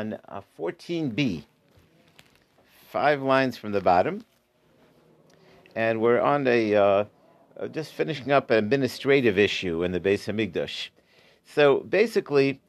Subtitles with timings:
[0.00, 1.44] on uh, 14b,
[2.88, 4.24] five lines from the bottom,
[5.76, 7.04] and we're on a uh,
[7.58, 10.88] uh, just finishing up an administrative issue in the Beis Hamikdash.
[11.44, 12.60] So basically,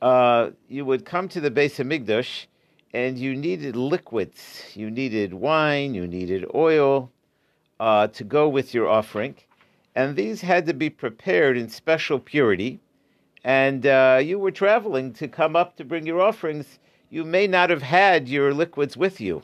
[0.00, 2.46] uh, you would come to the Beis Hamikdash,
[2.94, 4.72] and you needed liquids.
[4.74, 5.92] You needed wine.
[5.92, 7.10] You needed oil
[7.78, 9.34] uh, to go with your offering,
[9.94, 12.80] and these had to be prepared in special purity
[13.44, 16.78] and uh, you were traveling to come up to bring your offerings,
[17.10, 19.42] you may not have had your liquids with you.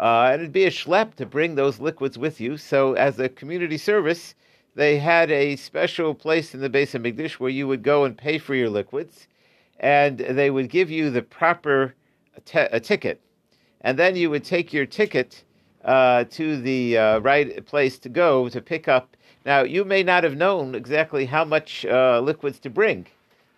[0.00, 2.56] Uh, and it'd be a schlep to bring those liquids with you.
[2.56, 4.34] So, as a community service,
[4.74, 8.38] they had a special place in the Beis Hamikdash where you would go and pay
[8.38, 9.26] for your liquids,
[9.80, 11.94] and they would give you the proper
[12.44, 13.20] t- a ticket.
[13.80, 15.42] And then you would take your ticket
[15.84, 19.16] uh, to the uh, right place to go to pick up.
[19.44, 23.06] Now, you may not have known exactly how much uh, liquids to bring.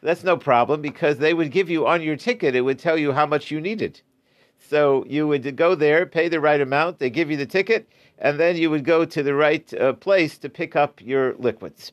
[0.03, 3.13] That's no problem because they would give you on your ticket, it would tell you
[3.13, 4.01] how much you needed.
[4.59, 8.39] So you would go there, pay the right amount, they give you the ticket, and
[8.39, 11.93] then you would go to the right uh, place to pick up your liquids.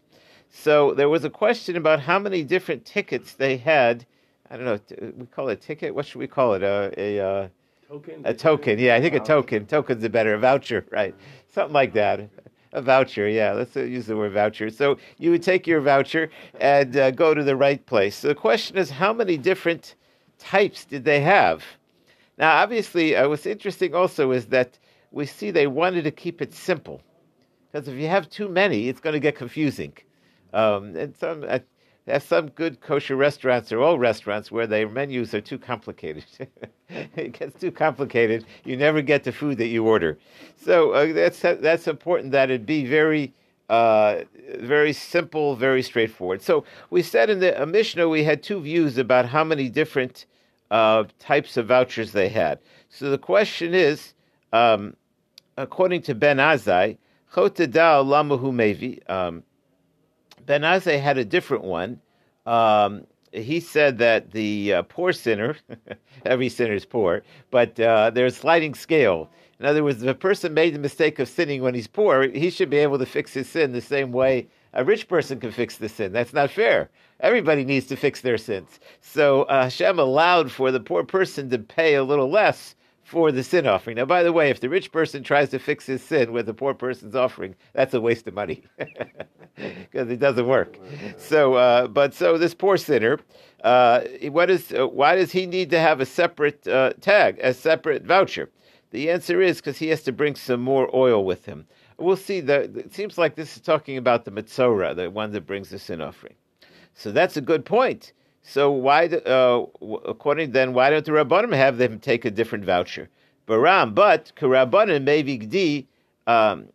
[0.50, 4.05] So there was a question about how many different tickets they had.
[4.50, 5.94] I don't know, we call it a ticket?
[5.94, 6.63] What should we call it?
[6.63, 7.47] Uh, a, uh,
[7.88, 8.22] token?
[8.23, 9.66] A token, yeah, I think a token.
[9.66, 11.16] Token's a better, a voucher, right?
[11.53, 12.30] Something like that.
[12.73, 13.53] A voucher, yeah.
[13.53, 14.69] Let's uh, use the word voucher.
[14.69, 16.29] So you would take your voucher
[16.59, 18.15] and uh, go to the right place.
[18.15, 19.95] So the question is, how many different
[20.37, 21.63] types did they have?
[22.38, 24.77] Now, obviously, uh, what's interesting also is that
[25.11, 27.01] we see they wanted to keep it simple,
[27.71, 29.93] because if you have too many, it's going to get confusing.
[30.53, 31.59] Um, and some, uh,
[32.13, 36.25] have some good kosher restaurants or all restaurants where their menus are too complicated.
[36.89, 38.45] it gets too complicated.
[38.63, 40.17] You never get the food that you order.
[40.55, 43.33] So uh, that's that's important that it be very
[43.69, 44.22] uh,
[44.59, 46.41] very simple, very straightforward.
[46.41, 50.25] So we said in the uh, Mishnah we had two views about how many different
[50.72, 52.59] uh, types of vouchers they had.
[52.89, 54.13] So the question is,
[54.53, 54.95] um,
[55.58, 56.97] according to Ben Azai,
[57.33, 59.01] Chotadal Lamahu Mevi.
[60.47, 62.02] Ben Azai had a different one.
[62.47, 65.58] Um, he said that the uh, poor sinner,
[66.25, 67.22] every sinner is poor,
[67.52, 69.30] but uh, there's a sliding scale.
[69.59, 72.50] In other words, if a person made the mistake of sinning when he's poor, he
[72.50, 75.78] should be able to fix his sin the same way a rich person can fix
[75.78, 76.13] the sin.
[76.13, 76.90] That's not fair.
[77.19, 78.80] Everybody needs to fix their sins.
[79.02, 82.75] So uh, Hashem allowed for the poor person to pay a little less
[83.07, 83.95] for the sin offering.
[83.95, 86.53] Now, by the way, if the rich person tries to fix his sin with the
[86.53, 88.63] poor person's offering, that's a waste of money
[89.56, 90.78] because it doesn't work.
[91.18, 93.22] So, uh, but so this poor sinner,
[93.63, 97.53] uh, what is uh, why does he need to have a separate uh, tag, a
[97.53, 98.50] separate voucher?
[98.91, 101.66] The answer is because he has to bring some more oil with him.
[101.97, 102.41] We'll see.
[102.41, 105.79] that it seems like this is talking about the Metzora, the one that brings the
[105.79, 106.35] sin offering.
[106.94, 108.12] So that's a good point.
[108.50, 109.66] So why, uh,
[110.06, 113.09] according then, why don't the rabbanim have them take a different voucher?
[113.46, 115.85] Baram, but karabbanim mevigdi.
[116.25, 116.69] Um,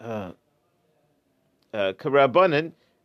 [0.00, 0.32] uh,
[1.74, 1.92] uh.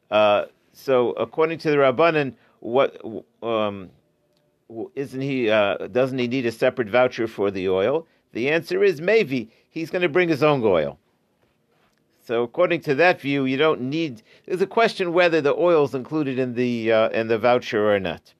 [0.10, 3.02] Uh, so according to the rabbanan, what
[3.44, 3.90] um,
[4.96, 5.50] isn't he?
[5.50, 8.08] Uh, doesn't he need a separate voucher for the oil?
[8.32, 10.98] The answer is maybe he's going to bring his own oil.
[12.28, 14.22] So according to that view, you don't need.
[14.46, 18.02] There's a question whether the oil is included in the uh, in the voucher or
[18.02, 18.34] not.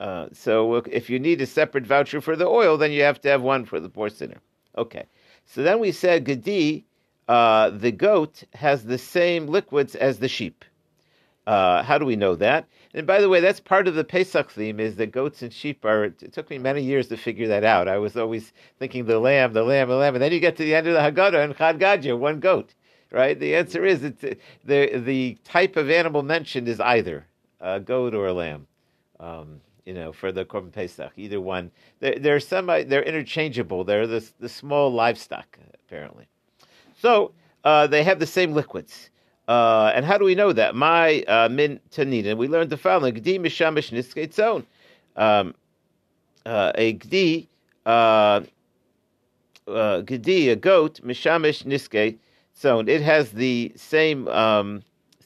[0.00, 3.28] Uh, so if you need a separate voucher for the oil, then you have to
[3.28, 4.40] have one for the poor sinner.
[4.78, 5.04] Okay.
[5.44, 6.86] So then we said Gadi,
[7.28, 10.64] uh, the goat has the same liquids as the sheep.
[11.46, 12.66] Uh, how do we know that?
[12.94, 15.84] And by the way, that's part of the Pesach theme is that goats and sheep
[15.84, 16.04] are.
[16.04, 17.86] It took me many years to figure that out.
[17.86, 20.64] I was always thinking the lamb, the lamb, the lamb, and then you get to
[20.64, 22.72] the end of the Haggadah and Chad one goat
[23.10, 23.38] right?
[23.38, 27.26] The answer is it's, the the type of animal mentioned is either
[27.60, 28.66] a goat or a lamb.
[29.20, 31.70] Um, you know, for the Korban Pesach, either one.
[32.00, 33.84] They're, they're semi, they're interchangeable.
[33.84, 36.26] They're the the small livestock apparently.
[36.98, 37.32] So
[37.64, 39.10] uh, they have the same liquids.
[39.48, 40.74] Uh, and how do we know that?
[40.74, 42.36] My uh, min tanina.
[42.36, 44.64] We learned the following: Gdi mishamish nisketzon.
[45.16, 45.54] Um,
[46.44, 47.46] uh, a gdi,
[47.86, 48.42] uh,
[49.68, 52.18] uh, gdi, a goat, mishamish niske
[52.58, 54.82] so it has the same um,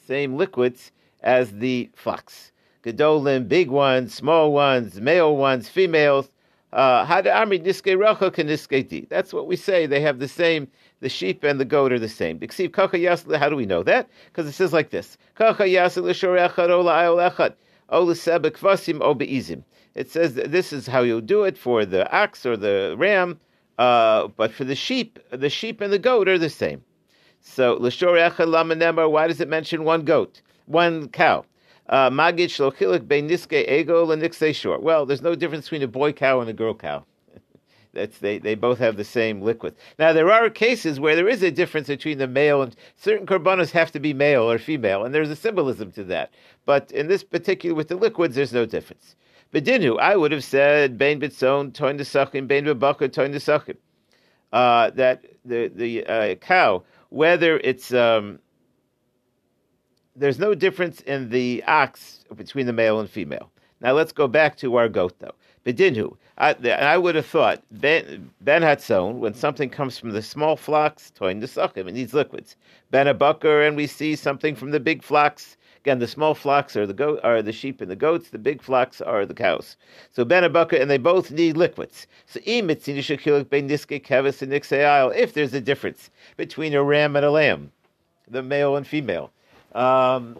[0.06, 0.90] same liquids
[1.22, 2.50] as the flax.
[2.82, 6.28] Gedolim, big ones, small ones, male ones, females.
[6.72, 7.22] Uh, That's
[9.32, 9.86] what we say.
[9.86, 10.66] They have the same.
[10.98, 12.40] The sheep and the goat are the same.
[12.40, 14.08] How do we know that?
[14.26, 15.16] Because it says like this:
[19.94, 23.38] It says this is how you do it for the ox or the ram,
[23.78, 26.82] uh, but for the sheep, the sheep and the goat are the same.
[27.40, 27.78] So.
[27.78, 31.44] Why does it mention one goat, one cow?
[31.90, 34.78] Uh, Magid shlochilik bein niske ego and shor.
[34.78, 37.04] Well, there's no difference between a boy cow and a girl cow.
[37.92, 39.74] That's they, they both have the same liquid.
[39.98, 43.72] Now there are cases where there is a difference between the male and certain korbanos
[43.72, 46.30] have to be male or female, and there's a symbolism to that.
[46.64, 49.16] But in this particular with the liquids, there's no difference.
[49.52, 53.78] Bedinu, I would have said bein bitzon toin desachim bein bebaka toin desachim.
[54.52, 58.38] Uh, that the the uh, cow, whether it's um,
[60.16, 63.50] there's no difference in the ox between the male and female.
[63.80, 65.34] Now let's go back to our goat though.
[65.64, 70.56] Bedinu, I, I would have thought Ben Ben Hatzon, when something comes from the small
[70.56, 72.56] flocks, toin desachim, it needs liquids.
[72.90, 76.86] Ben Abucker, and we see something from the big flocks, Again, the small flocks are
[76.86, 78.28] the goat, are the sheep and the goats.
[78.28, 79.78] The big flocks are the cows.
[80.10, 82.06] So ben and they both need liquids.
[82.26, 82.76] So if
[85.34, 87.72] there's a difference between a ram and a lamb,
[88.28, 89.32] the male and female.
[89.74, 90.36] Um,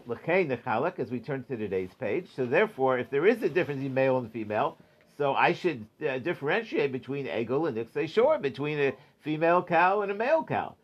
[0.98, 2.28] as we turn to today's page.
[2.37, 4.76] So therefore, if there is a difference in male and female,
[5.16, 10.10] so I should uh, differentiate between egel and nixay shore, between a female cow and
[10.10, 10.75] a male cow.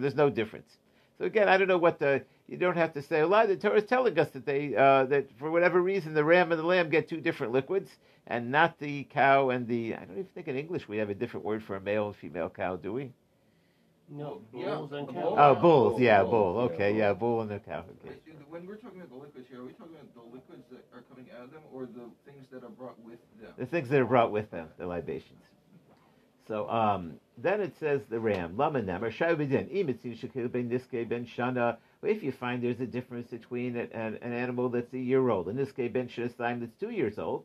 [0.00, 0.76] There's no difference.
[1.18, 3.48] So again, I don't know what the you don't have to say a lot.
[3.48, 6.58] The Torah is telling us that they uh, that for whatever reason the ram and
[6.58, 7.90] the lamb get two different liquids,
[8.26, 9.94] and not the cow and the.
[9.94, 12.16] I don't even think in English we have a different word for a male and
[12.16, 13.12] female cow, do we?
[14.10, 14.98] No, bulls yeah.
[14.98, 15.34] and cows.
[15.36, 16.00] Oh, bulls.
[16.00, 16.58] Yeah, bull.
[16.72, 17.84] Okay, yeah, bull and the cow.
[18.06, 18.16] Okay.
[18.48, 21.02] When we're talking about the liquids here, are we talking about the liquids that are
[21.10, 23.52] coming out of them, or the things that are brought with them?
[23.58, 25.44] The things that are brought with them, the libations.
[26.48, 31.26] So um, then it says the ram, Lama Nemer, Shaubidin, Imitzu Shakil Ben Niske Ben
[31.26, 31.76] Shana.
[32.02, 35.58] If you find there's a difference between an, an animal that's a year old and
[35.58, 37.44] Niske Ben Shanastaim that's two years old,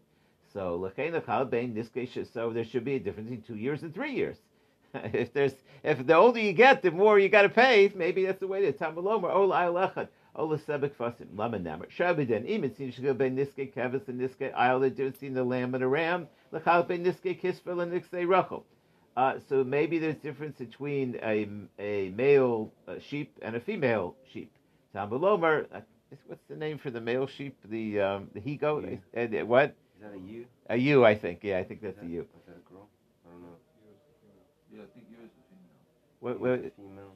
[0.54, 4.14] so Lachal Ben Niske so there should be a difference in two years and three
[4.14, 4.38] years.
[4.94, 5.54] if there's
[5.84, 7.92] if the older you get, the more you got to pay.
[7.94, 9.34] Maybe that's the way to Tamalomer.
[9.36, 10.08] Ola Aylechat.
[10.36, 11.28] Ola Sebek Fasim.
[11.36, 11.90] Lama Nemer.
[11.90, 14.80] Shaubidin, Imitzu Shakil Ben Niske Kevis and Niske Isle.
[14.80, 16.28] They didn't the lamb and a ram.
[16.54, 18.66] Lachal Ben Niske Kisfel and Niske Rachel.
[19.16, 24.52] Uh, so maybe there's difference between a, a male uh, sheep and a female sheep.
[24.96, 25.82] Tambulomer, uh,
[26.28, 27.56] what's the name for the male sheep?
[27.66, 28.86] The um, the he goat?
[28.86, 29.76] Uh, what?
[29.98, 30.46] Is that a ewe?
[30.70, 31.40] A ewe, I think.
[31.44, 32.22] Yeah, I think that's that, a ewe.
[32.22, 32.88] Is that a girl?
[33.26, 33.58] I don't know.
[34.74, 35.80] Yeah, I think ewe is a female.
[36.20, 36.40] What?
[36.40, 37.14] what female.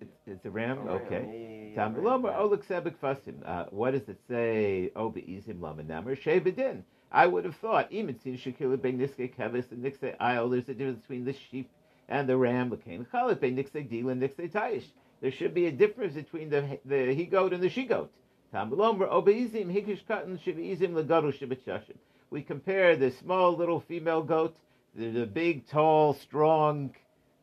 [0.00, 0.80] It's, it's a ram.
[0.88, 1.74] Oh, okay.
[1.76, 3.36] Tambulomer, oluk sebek fasim.
[3.46, 4.90] Uh, what does it say?
[4.96, 6.82] Oh, beizim lamanamar shebedin.
[7.12, 11.00] I would have thought, even Shekila Ben Niske Kevis and Nixe Isle, there's a difference
[11.02, 11.68] between the sheep
[12.08, 14.84] and the ram, Lakain Chalit Ben Nixe Dil and Nixe Taish.
[15.20, 18.10] There should be a difference between the the he goat and the she goat.
[18.52, 21.96] Tamalomer Obeizim Hikish Katan Shivizim Lagaru Shibachashim.
[22.30, 24.56] We compare the small little female goat,
[24.94, 26.94] the, the big, tall, strong.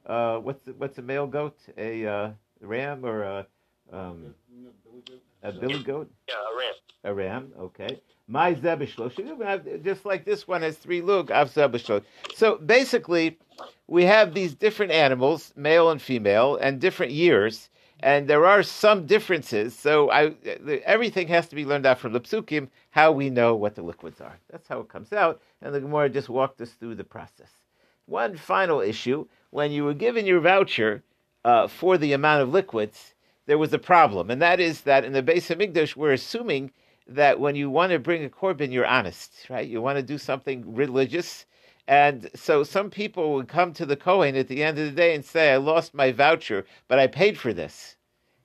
[0.04, 1.56] Uh, what's the, what's a male goat?
[1.78, 3.48] A uh, ram or a
[3.94, 4.34] um,
[5.44, 6.12] a billy goat?
[6.28, 6.74] Yeah, a ram.
[7.04, 7.54] A ram.
[7.60, 8.00] Okay.
[8.32, 9.84] My zebishlo.
[9.84, 12.04] Just like this one has three lug, av zebishlo.
[12.36, 13.40] So basically,
[13.88, 17.70] we have these different animals, male and female, and different years,
[18.02, 19.74] and there are some differences.
[19.74, 20.36] So I,
[20.86, 24.22] everything has to be learned out from the psukim, how we know what the liquids
[24.22, 24.38] are.
[24.52, 27.50] That's how it comes out, and the Gemara just walked us through the process.
[28.06, 31.02] One final issue: when you were given your voucher
[31.44, 33.16] uh, for the amount of liquids,
[33.48, 36.72] there was a problem, and that is that in the base of Hamikdash, we're assuming
[37.10, 39.68] that when you want to bring a korban, you're honest, right?
[39.68, 41.46] You want to do something religious.
[41.88, 45.16] And so some people would come to the Kohen at the end of the day
[45.16, 47.96] and say, I lost my voucher, but I paid for this.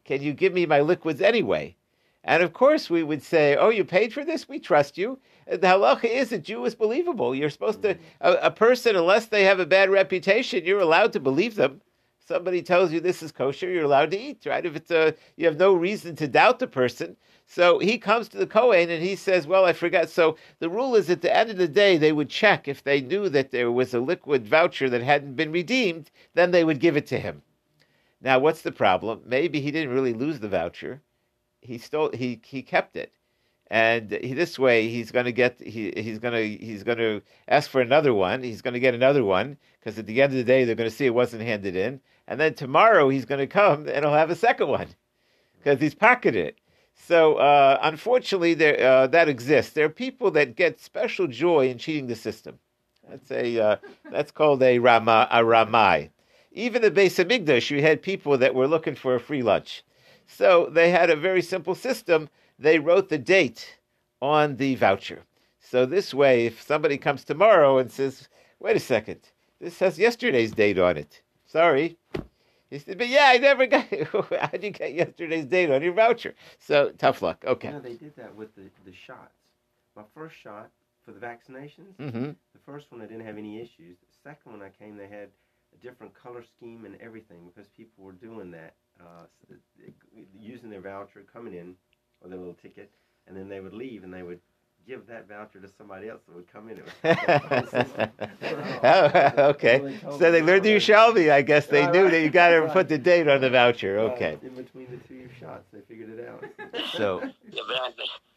[0.04, 1.76] Can you give me my liquids anyway?
[2.22, 4.48] And of course, we would say, Oh, you paid for this?
[4.48, 5.18] We trust you.
[5.50, 7.34] Uh, the halacha is a Jew is believable.
[7.34, 11.20] You're supposed to, a, a person, unless they have a bad reputation, you're allowed to
[11.20, 11.82] believe them
[12.26, 14.64] somebody tells you this is kosher, you're allowed to eat, right?
[14.64, 17.16] If it's a, you have no reason to doubt the person.
[17.46, 20.08] So he comes to the Kohen and he says, Well, I forgot.
[20.08, 23.00] So the rule is at the end of the day, they would check if they
[23.00, 26.96] knew that there was a liquid voucher that hadn't been redeemed, then they would give
[26.96, 27.42] it to him.
[28.20, 29.22] Now, what's the problem?
[29.26, 31.02] Maybe he didn't really lose the voucher.
[31.60, 33.12] He stole he he kept it.
[33.68, 37.22] And he, this way, he's going to get he, he's going to he's going to
[37.48, 38.42] ask for another one.
[38.42, 40.88] He's going to get another one because at the end of the day, they're going
[40.88, 42.00] to see it wasn't handed in.
[42.26, 44.88] And then tomorrow, he's going to come and he'll have a second one
[45.58, 46.58] because he's pocketed it.
[46.94, 49.72] So uh, unfortunately, there, uh, that exists.
[49.72, 52.58] There are people that get special joy in cheating the system.
[53.08, 53.76] That's a uh,
[54.10, 56.10] that's called a rama a ramai.
[56.52, 59.82] Even the base of Hamikdash, you had people that were looking for a free lunch.
[60.26, 62.30] So they had a very simple system.
[62.58, 63.78] They wrote the date
[64.22, 65.22] on the voucher.
[65.58, 68.28] So this way, if somebody comes tomorrow and says,
[68.60, 69.20] "Wait a second,
[69.60, 71.98] this has yesterday's date on it," sorry,
[72.74, 73.86] He said, but yeah, I never got.
[74.12, 76.34] How'd you get yesterday's date on your voucher?
[76.58, 77.44] So tough luck.
[77.46, 77.68] Okay.
[77.68, 79.38] You know, they did that with the, the shots.
[79.94, 80.70] My first shot
[81.04, 83.98] for the vaccinations, hmm the first one I didn't have any issues.
[83.98, 85.28] The second one I came, they had
[85.72, 89.26] a different color scheme and everything because people were doing that, uh,
[90.40, 91.76] using their voucher, coming in
[92.20, 92.90] with their little ticket,
[93.28, 94.40] and then they would leave and they would
[94.86, 96.78] give that voucher to somebody else that would come in.
[97.04, 98.08] It was
[99.38, 99.98] oh, okay.
[100.18, 101.30] So they learned you Shelby.
[101.30, 103.98] I guess they knew that you got to put the date on the voucher.
[103.98, 104.38] Okay.
[104.42, 106.44] In between the two shots, they figured it out.
[106.96, 107.90] So Yeah, but I,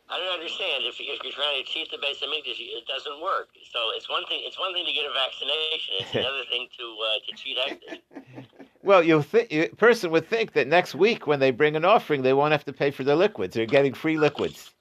[0.09, 0.83] I don't understand.
[0.85, 3.49] If, if you're trying to cheat the base of English, it doesn't work.
[3.71, 4.41] So it's one thing.
[4.43, 5.93] It's one thing to get a vaccination.
[5.99, 8.47] It's another thing to uh, to cheat Exodus.
[8.83, 12.21] Well, you'll think a person would think that next week when they bring an offering,
[12.21, 13.55] they won't have to pay for their liquids.
[13.55, 14.71] They're getting free liquids.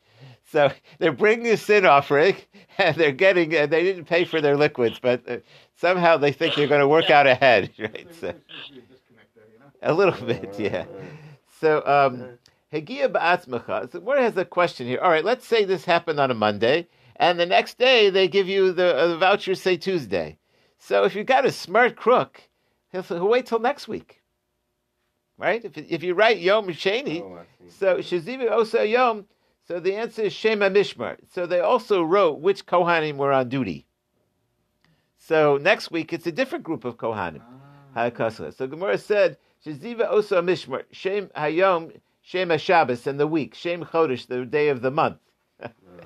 [0.50, 2.37] So they're bringing a sin offering,
[2.79, 3.55] and they're getting.
[3.55, 5.38] Uh, they didn't pay for their liquids, but uh,
[5.76, 8.07] somehow they think they're going to work out ahead, right?
[8.21, 8.33] So
[8.88, 9.67] disconnect there, you know?
[9.83, 10.85] a little bit, yeah.
[11.61, 12.38] So um,
[12.73, 13.93] Hegia ba'atzmacha.
[13.93, 15.00] So where has a question here?
[15.00, 16.87] All right, let's say this happened on a Monday,
[17.17, 20.38] and the next day they give you the, uh, the voucher, say Tuesday.
[20.79, 22.41] So if you got a smart crook,
[22.93, 24.23] he'll, he'll wait till next week,
[25.38, 25.65] right?
[25.65, 27.71] If if you write Yom Sheni, Oh, I see.
[27.71, 29.25] so Shazivi Osa Yom.
[29.66, 31.16] So the answer is Shema Mishmar.
[31.32, 33.87] So they also wrote which Kohanim were on duty.
[35.18, 37.42] So next week it's a different group of Kohanim.
[37.96, 38.28] Ah.
[38.28, 44.26] So Gemara said, Shaziva Osa Mishmar, Shem Hayom, Shem Shabbos, and the week, Shem Chodesh,
[44.26, 45.18] the day of the month.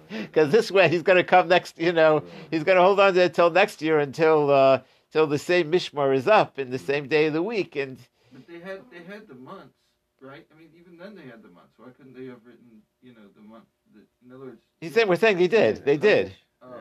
[0.09, 3.15] Because this way he's going to come next, you know, he's going to hold on
[3.15, 4.81] to it till next year until uh,
[5.13, 7.77] till the same Mishmar is up in the same day of the week.
[7.77, 7.99] And
[8.33, 9.75] But they had they had the months,
[10.21, 10.47] right?
[10.55, 11.75] I mean, even then they had the months.
[11.79, 13.65] Why couldn't they have written, you know, the month?
[13.95, 15.85] The, in other words, he said, we're saying they did.
[15.85, 16.33] They did.
[16.63, 16.75] Oh, Yeah,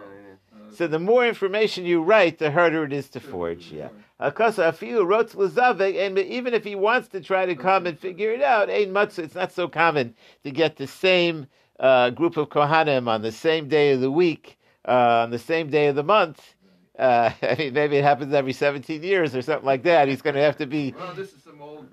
[0.57, 0.67] yeah.
[0.67, 3.69] uh, So the more information you write, the harder it is to forge.
[3.69, 3.77] sure.
[3.77, 3.89] Yeah.
[4.19, 8.31] Akasa afilu wrote lazavek, and even if he wants to try to come and figure
[8.33, 9.17] it out, ain't much.
[9.17, 11.47] It's not so common to get the same
[11.79, 15.69] uh, group of kohanim on the same day of the week, uh, on the same
[15.69, 16.55] day of the month.
[16.97, 20.09] Uh, I mean, maybe it happens every 17 years or something like that.
[20.09, 20.93] He's going to have to be.
[20.97, 21.87] Well, this is some old.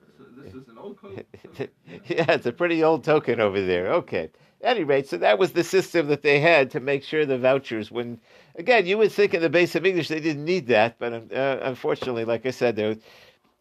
[2.09, 3.93] yeah, it's a pretty old token over there.
[3.95, 4.31] Okay.
[4.63, 7.39] At any rate, so that was the system that they had to make sure the
[7.39, 7.91] vouchers.
[7.91, 8.19] When
[8.57, 11.29] again, you would think in the base of English they didn't need that, but um,
[11.33, 12.97] uh, unfortunately, like I said, there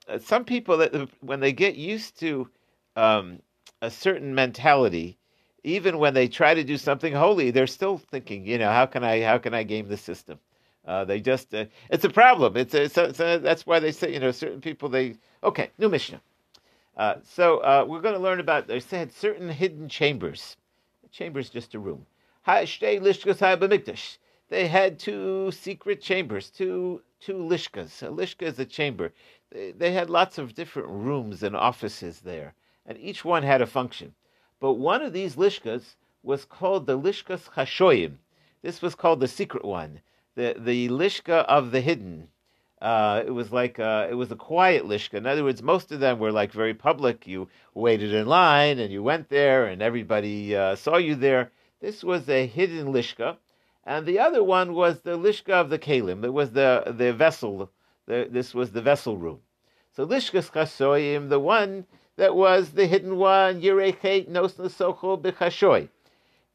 [0.07, 2.49] uh, some people that uh, when they get used to
[2.95, 3.39] um,
[3.81, 5.17] a certain mentality,
[5.63, 9.03] even when they try to do something holy, they're still thinking, you know, how can
[9.03, 10.39] I how can I game the system?
[10.85, 12.55] Uh, they just uh, it's a problem.
[12.57, 15.15] It's, a, it's, a, it's a- that's why they say you know certain people they
[15.43, 16.21] okay new Mishnah.
[16.97, 20.55] Uh, so uh, we're going to learn about they said certain hidden chambers.
[21.03, 22.05] A chamber is just a room.
[24.47, 28.03] They had two secret chambers, two two lishkas.
[28.03, 29.11] A lishka is a chamber.
[29.51, 32.53] They, they had lots of different rooms and offices there,
[32.85, 34.13] and each one had a function.
[34.59, 38.19] But one of these lishkas was called the lishkas hashoyim.
[38.61, 40.01] This was called the secret one,
[40.35, 42.29] the the lishka of the hidden.
[42.81, 45.13] Uh, it was like uh, it was a quiet lishka.
[45.13, 47.25] In other words, most of them were like very public.
[47.25, 51.51] You waited in line and you went there, and everybody uh, saw you there.
[51.79, 53.37] This was a hidden lishka,
[53.85, 56.23] and the other one was the lishka of the kalim.
[56.25, 57.71] It was the the vessel.
[58.07, 59.39] The, this was the vessel room.
[59.95, 61.85] So lishkas chasoyim, the one
[62.17, 65.89] that was the hidden one, yirechet nos nasocho b'chashoy.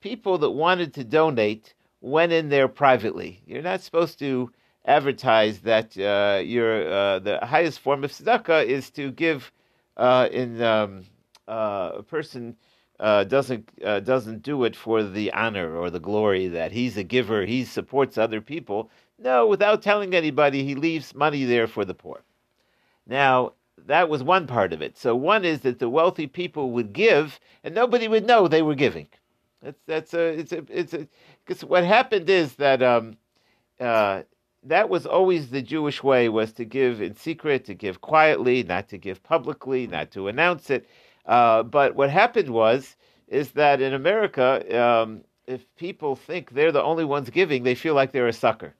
[0.00, 3.42] People that wanted to donate went in there privately.
[3.46, 4.50] You're not supposed to
[4.90, 9.52] advertise that uh, your uh, the highest form of tzedakah is to give
[9.96, 11.04] uh, in um,
[11.46, 12.56] uh, a person
[12.98, 17.04] uh, doesn't uh, doesn't do it for the honor or the glory that he's a
[17.04, 18.90] giver, he supports other people.
[19.18, 22.22] No, without telling anybody, he leaves money there for the poor.
[23.06, 23.52] Now
[23.86, 24.98] that was one part of it.
[24.98, 28.74] So one is that the wealthy people would give, and nobody would know they were
[28.74, 29.08] giving.
[29.62, 31.06] That's that's a it's a it's a
[31.44, 33.16] because what happened is that um,
[34.62, 38.88] that was always the Jewish way was to give in secret, to give quietly, not
[38.88, 40.86] to give publicly, not to announce it.
[41.26, 42.96] Uh, but what happened was
[43.28, 47.94] is that in America, um, if people think they're the only ones giving, they feel
[47.94, 48.74] like they're a sucker.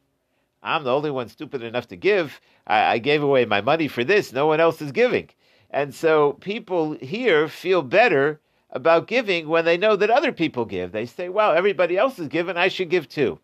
[0.62, 2.40] I'm the only one stupid enough to give.
[2.66, 4.32] I, I gave away my money for this.
[4.32, 5.30] No one else is giving.
[5.70, 10.92] And so people here feel better about giving when they know that other people give.
[10.92, 13.38] They say, wow, everybody else is giving, I should give too.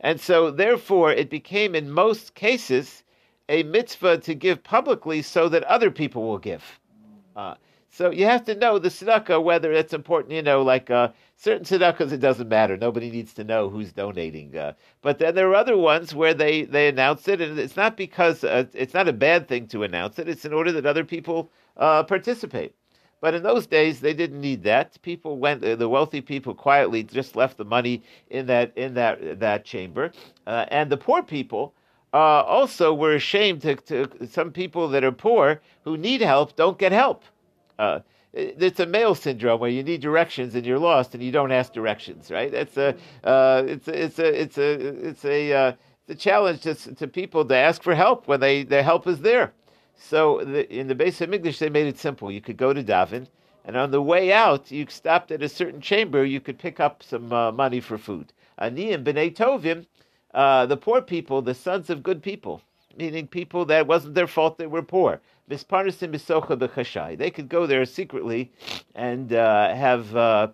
[0.00, 3.04] And so, therefore, it became in most cases
[3.48, 6.80] a mitzvah to give publicly so that other people will give.
[7.36, 7.54] Uh,
[7.94, 11.64] So you have to know the tzedakah, whether it's important, you know, like uh, certain
[11.64, 12.76] tzedakahs, it doesn't matter.
[12.76, 14.56] Nobody needs to know who's donating.
[14.56, 17.96] Uh, but then there are other ones where they, they announce it, and it's not
[17.96, 21.04] because uh, it's not a bad thing to announce it, it's in order that other
[21.04, 22.74] people uh, participate.
[23.24, 25.00] But in those days, they didn't need that.
[25.00, 29.40] People went; uh, the wealthy people quietly just left the money in that in that
[29.40, 30.12] that chamber,
[30.46, 31.72] uh, and the poor people
[32.12, 34.26] uh, also were ashamed to, to.
[34.26, 37.24] Some people that are poor who need help don't get help.
[37.78, 38.00] Uh,
[38.34, 41.72] it's a male syndrome where you need directions and you're lost and you don't ask
[41.72, 42.52] directions, right?
[42.52, 44.70] It's a, uh, it's a, it's a, it's a,
[45.08, 45.72] it's a, uh,
[46.06, 49.20] it's a challenge to, to people to ask for help when they their help is
[49.20, 49.54] there.
[49.96, 52.30] So the, in the base of HaMikdash, they made it simple.
[52.30, 53.26] You could go to daven,
[53.64, 56.24] and on the way out, you stopped at a certain chamber.
[56.24, 58.32] You could pick up some uh, money for food.
[58.58, 59.86] Ani and Bnei Tovim,
[60.34, 62.60] uh, the poor people, the sons of good people,
[62.96, 65.20] meaning people that wasn't their fault they were poor.
[65.50, 67.16] Misparnasim bisocha b'chashai.
[67.16, 68.52] They could go there secretly
[68.94, 70.48] and uh, have uh,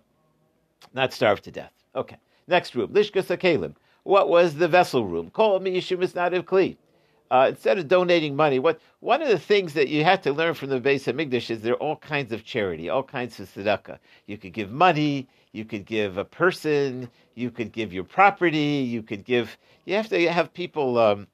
[0.93, 1.71] not starved to death.
[1.95, 2.17] Okay.
[2.47, 3.75] Next room, Lishka Sakelim.
[4.03, 5.29] What was the vessel room?
[5.29, 6.75] Kol mi yishum is not of kli
[7.31, 10.53] uh, instead of donating money, what one of the things that you have to learn
[10.53, 13.47] from the base of Hamikdash is there are all kinds of charity, all kinds of
[13.47, 13.97] tzedakah.
[14.27, 19.01] You could give money, you could give a person, you could give your property, you
[19.01, 19.57] could give.
[19.85, 20.97] You have to have people.
[20.97, 21.27] Um,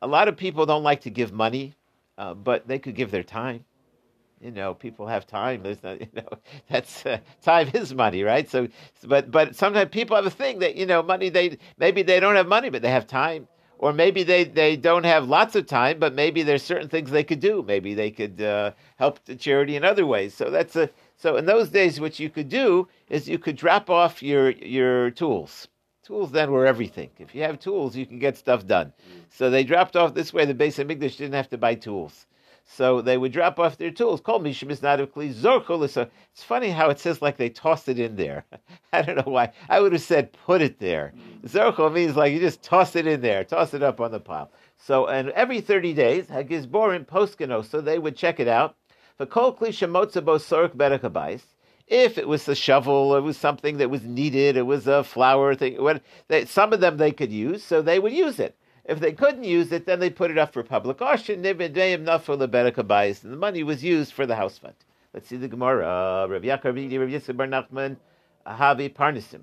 [0.00, 1.74] a lot of people don't like to give money,
[2.16, 3.64] uh, but they could give their time.
[4.40, 5.64] You know, people have time.
[5.64, 6.28] There's not, you know,
[6.70, 8.48] that's uh, time is money, right?
[8.48, 8.68] So,
[9.04, 11.28] but but sometimes people have a thing that you know, money.
[11.28, 13.48] They maybe they don't have money, but they have time
[13.78, 17.24] or maybe they, they don't have lots of time, but maybe there's certain things they
[17.24, 17.62] could do.
[17.66, 20.34] Maybe they could uh, help the charity in other ways.
[20.34, 23.88] So that's a so in those days, what you could do is you could drop
[23.90, 25.68] off your your tools.
[26.02, 27.10] Tools then were everything.
[27.18, 28.92] If you have tools, you can get stuff done.
[29.30, 30.44] So they dropped off this way.
[30.44, 32.26] The base of Hamikdash didn't have to buy tools.
[32.66, 34.20] So they would drop off their tools.
[34.20, 35.84] Call me Zorkul.
[35.84, 38.46] It's funny how it says like they tossed it in there.
[38.92, 39.52] I don't know why.
[39.68, 41.12] I would have said put it there.
[41.44, 44.50] Zorkul means like you just toss it in there, toss it up on the pile.
[44.76, 48.76] So and every 30 days, Hagizborim Poskino, so they would check it out.
[49.16, 51.42] For Kol Klisha Sork Berekabais.
[51.86, 55.54] If it was a shovel, it was something that was needed, it was a flour
[55.54, 55.80] thing.
[55.80, 56.00] When
[56.46, 58.56] some of them they could use, so they would use it.
[58.84, 61.44] If they couldn't use it, then they put it up for public auction.
[61.44, 64.74] And the money was used for the house fund.
[65.14, 66.26] Let's see the Gemara.
[66.28, 67.96] Rav Yaakov Rav Yisrael Bar Nachman,
[68.46, 69.42] Havi Parnasim.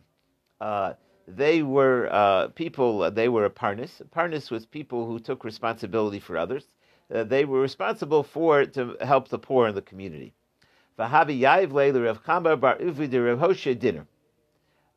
[0.59, 0.93] Uh,
[1.27, 3.03] they were uh, people.
[3.03, 4.01] Uh, they were a parnas.
[4.15, 6.67] Parnas was people who took responsibility for others.
[7.13, 10.33] Uh, they were responsible for to help the poor in the community.
[10.99, 14.05] Vahavi Leila Rav Chamba Bar Uvi Rav Hoshe dinner.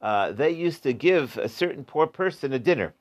[0.03, 2.93] Uh, they used to give a certain poor person a dinner.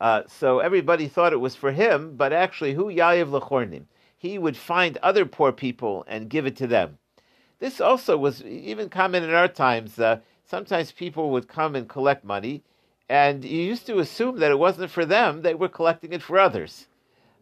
[0.00, 3.84] Uh, so everybody thought it was for him, but actually, who Yayiv Lechornim?
[4.16, 6.98] He would find other poor people and give it to them.
[7.58, 9.98] This also was even common in our times.
[9.98, 12.62] Uh, sometimes people would come and collect money,
[13.08, 16.38] and you used to assume that it wasn't for them; they were collecting it for
[16.38, 16.88] others.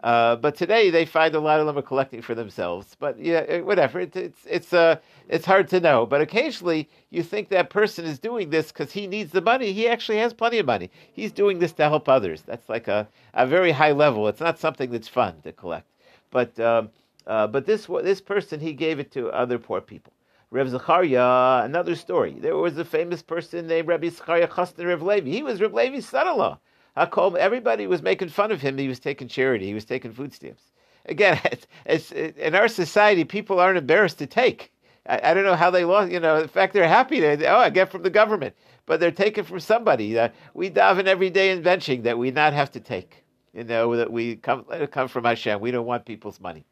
[0.02, 2.96] Uh, but today they find a lot of them are collecting for themselves.
[2.98, 4.00] But yeah, eh, whatever.
[4.00, 4.96] It, it's it's uh
[5.28, 6.06] it's hard to know.
[6.06, 9.72] But occasionally you think that person is doing this because he needs the money.
[9.72, 10.90] He actually has plenty of money.
[11.12, 12.42] He's doing this to help others.
[12.42, 14.26] That's like a, a very high level.
[14.28, 15.86] It's not something that's fun to collect.
[16.30, 16.90] But um,
[17.26, 20.12] uh, but this this person he gave it to other poor people.
[20.50, 22.36] Reb Zachariah, another story.
[22.40, 25.30] There was a famous person named Rabbi Zachariah Chastan Reb Levi.
[25.30, 26.58] He was Reb Levi's son-in-law.
[26.96, 28.76] Hakol, everybody was making fun of him.
[28.78, 29.66] He was taking charity.
[29.66, 30.64] He was taking food stamps.
[31.06, 31.40] Again,
[31.86, 34.72] it's, in our society, people aren't embarrassed to take.
[35.06, 36.10] I, I, don't know how they lost.
[36.10, 37.46] You know, in fact, they're happy to.
[37.46, 38.54] Oh, I get from the government,
[38.86, 40.18] but they're taken from somebody.
[40.18, 43.24] Uh, we daven every day in benching that we not have to take.
[43.52, 45.60] You know that we come come from Hashem.
[45.60, 46.64] We don't want people's money.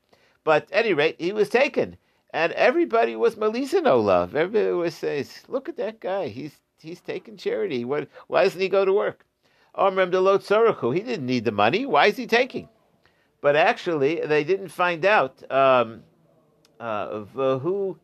[0.44, 1.96] But at any rate, he was taken,
[2.32, 4.36] and everybody was Melissa no love.
[4.36, 6.28] Everybody was says, "Look at that guy.
[6.28, 7.84] He's he's taking charity.
[7.84, 8.08] What?
[8.28, 9.24] Why doesn't he go to work?"
[9.78, 11.86] He didn't need the money.
[11.86, 12.68] Why is he taking?
[13.40, 16.02] But actually, they didn't find out um,
[16.80, 17.98] uh, who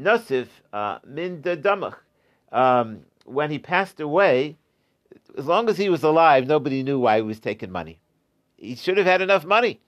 [0.00, 1.96] Nasif uh, min damach.
[2.52, 4.56] Um, when he passed away,
[5.36, 7.98] as long as he was alive, nobody knew why he was taking money.
[8.56, 9.80] He should have had enough money.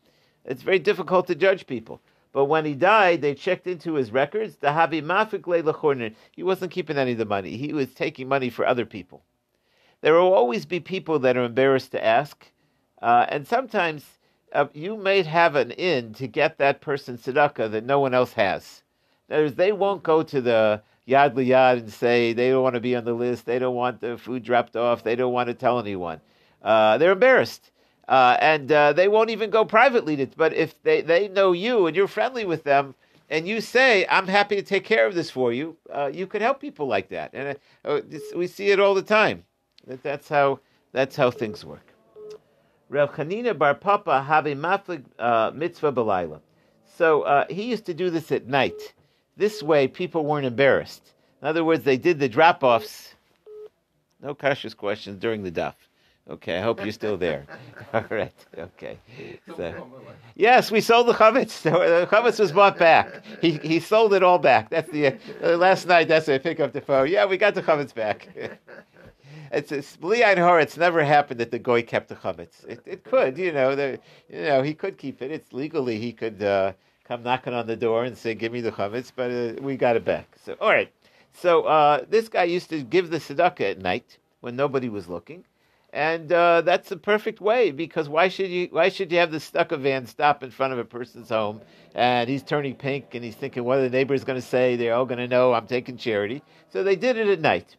[0.44, 2.01] It's very difficult to judge people.
[2.33, 4.59] But when he died, they checked into his records.
[4.61, 7.57] He wasn't keeping any of the money.
[7.57, 9.22] He was taking money for other people.
[10.01, 12.51] There will always be people that are embarrassed to ask,
[13.03, 14.05] uh, and sometimes
[14.53, 18.33] uh, you may have an in to get that person tzedakah that no one else
[18.35, 18.83] has.
[19.29, 22.95] Words, they won't go to the yad liyad and say they don't want to be
[22.95, 25.79] on the list, they don't want the food dropped off, they don't want to tell
[25.79, 26.21] anyone.
[26.63, 27.71] Uh, they're embarrassed.
[28.09, 30.17] Uh, and uh, they won't even go privately.
[30.17, 32.95] To, but if they, they know you and you're friendly with them,
[33.29, 36.41] and you say, "I'm happy to take care of this for you," uh, you could
[36.41, 38.01] help people like that, and uh, uh,
[38.35, 39.45] we see it all the time.
[39.88, 40.61] That that's how
[40.92, 41.92] that's how things work.
[42.90, 46.40] Rav Chanina Bar Papa have a maflig uh, mitzvah belayla.
[46.96, 48.94] So uh, he used to do this at night.
[49.37, 51.14] This way, people weren't embarrassed.
[51.40, 53.14] In other words, they did the drop-offs.
[54.20, 55.77] No cautious questions during the duff.
[56.29, 57.46] Okay, I hope you're still there.
[57.94, 58.98] All right, okay.
[59.57, 59.88] So,
[60.35, 61.51] yes, we sold the chametz.
[61.51, 61.70] So
[62.01, 63.22] the chametz was bought back.
[63.40, 64.68] He he sold it all back.
[64.68, 66.09] That's the uh, last night.
[66.09, 67.09] That's I pick up the phone.
[67.09, 68.29] Yeah, we got the chametz back.
[69.53, 70.61] It's it's hor.
[70.61, 72.67] It's never happened that the goy kept the chametz.
[72.67, 75.31] It, it could, you know, the, you know, he could keep it.
[75.31, 76.73] It's legally he could uh,
[77.05, 79.97] come knocking on the door and say, "Give me the chametz," but uh, we got
[79.97, 80.37] it back.
[80.45, 80.93] So all right.
[81.33, 85.45] So uh, this guy used to give the tzedakah at night when nobody was looking
[85.93, 89.39] and uh, that's the perfect way because why should you why should you have the
[89.39, 91.61] tzedakah van stop in front of a person's home
[91.95, 94.95] and he's turning pink and he's thinking what are the neighbors going to say they're
[94.95, 97.77] all going to know I'm taking charity so they did it at night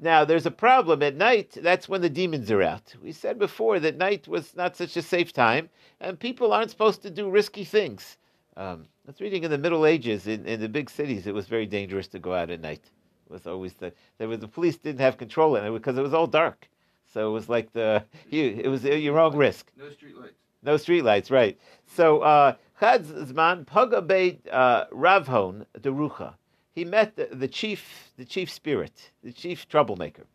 [0.00, 3.80] now there's a problem at night that's when the demons are out we said before
[3.80, 5.68] that night was not such a safe time
[6.00, 8.16] and people aren't supposed to do risky things
[8.56, 11.46] um, I was reading in the Middle Ages in, in the big cities it was
[11.46, 12.82] very dangerous to go out at night
[13.28, 16.02] it was always the there was the police didn't have control in it because it
[16.02, 16.68] was all dark
[17.16, 19.72] so it was like the you, it was your own risk.
[19.78, 20.34] No street lights.
[20.62, 21.58] No street lights, right?
[21.86, 26.34] So uh, Chad Zman Pagabeit uh, Ravhon Derucha.
[26.76, 30.26] He met the, the, chief, the chief spirit, the chief troublemaker.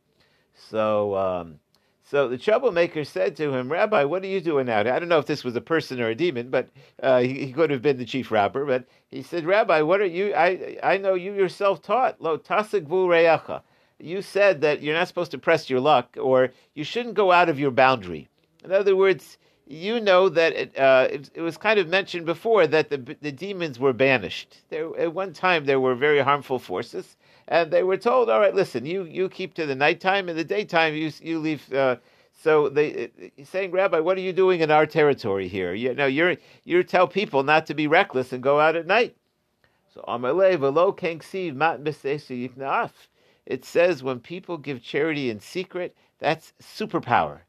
[0.53, 1.59] So, um,
[2.03, 4.93] so the troublemaker said to him, Rabbi, what are you doing out here?
[4.93, 6.67] I don't know if this was a person or a demon, but
[7.01, 8.65] uh, he, he, could have been the chief robber.
[8.65, 10.33] But he said, Rabbi, what are you?
[10.33, 13.61] I I know you yourself taught lo tasagvu reyacha
[14.01, 17.49] you said that you're not supposed to press your luck, or you shouldn't go out
[17.49, 18.27] of your boundary.
[18.63, 19.37] In other words,
[19.71, 23.31] you know that it, uh, it, it, was kind of mentioned before that the, the
[23.31, 24.57] demons were banished.
[24.69, 27.15] There, at one time, there were very harmful forces,
[27.47, 30.43] and they were told, "All right, listen, you, you keep to the nighttime, in the
[30.43, 31.95] daytime you you leave." Uh,
[32.33, 35.73] so they he's saying, Rabbi, what are you doing in our territory here?
[35.73, 39.15] You know, you're you tell people not to be reckless and go out at night.
[39.93, 40.57] So Amalei
[41.55, 42.91] mat
[43.45, 47.41] it says when people give charity in secret, that's superpower.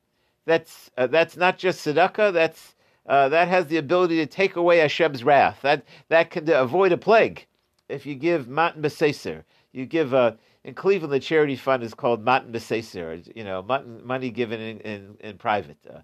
[0.45, 2.33] That's uh, that's not just tzedakah.
[2.33, 2.75] That's
[3.07, 5.61] uh, that has the ability to take away Hashem's wrath.
[5.63, 7.47] That that can avoid a plague.
[7.89, 11.95] If you give matan b'seser, you give a uh, in Cleveland the charity fund is
[11.95, 13.31] called matan b'seser.
[13.37, 15.79] You know, matan, money given in in, in private.
[15.89, 16.01] Uh,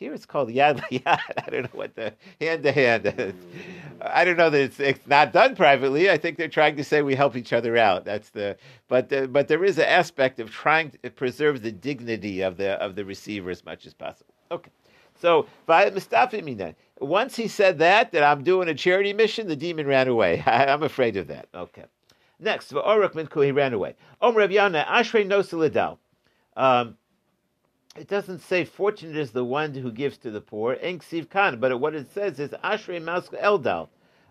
[0.00, 1.20] here it's called yad yad.
[1.46, 3.34] I don't know what the hand to hand.
[4.00, 6.10] I don't know that it's it's not done privately.
[6.10, 8.06] I think they're trying to say we help each other out.
[8.06, 8.56] That's the
[8.88, 12.70] but the, but there is an aspect of trying to preserve the dignity of the
[12.82, 14.34] of the receiver as much as possible.
[14.50, 14.70] Okay.
[15.20, 16.74] So by Mustafa me then.
[16.98, 20.42] once he said that that I'm doing a charity mission, the demon ran away.
[20.46, 21.46] I, am afraid of that.
[21.54, 21.84] Okay.
[22.42, 23.96] Next, he ran away.
[24.22, 25.98] Om Rav Yana Ashrei Nosalidal.
[26.56, 26.96] Um,
[27.96, 31.94] it doesn't say fortunate is the one who gives to the poor, Khan, but what
[31.94, 33.88] it says is Ashrei Maska Eldal.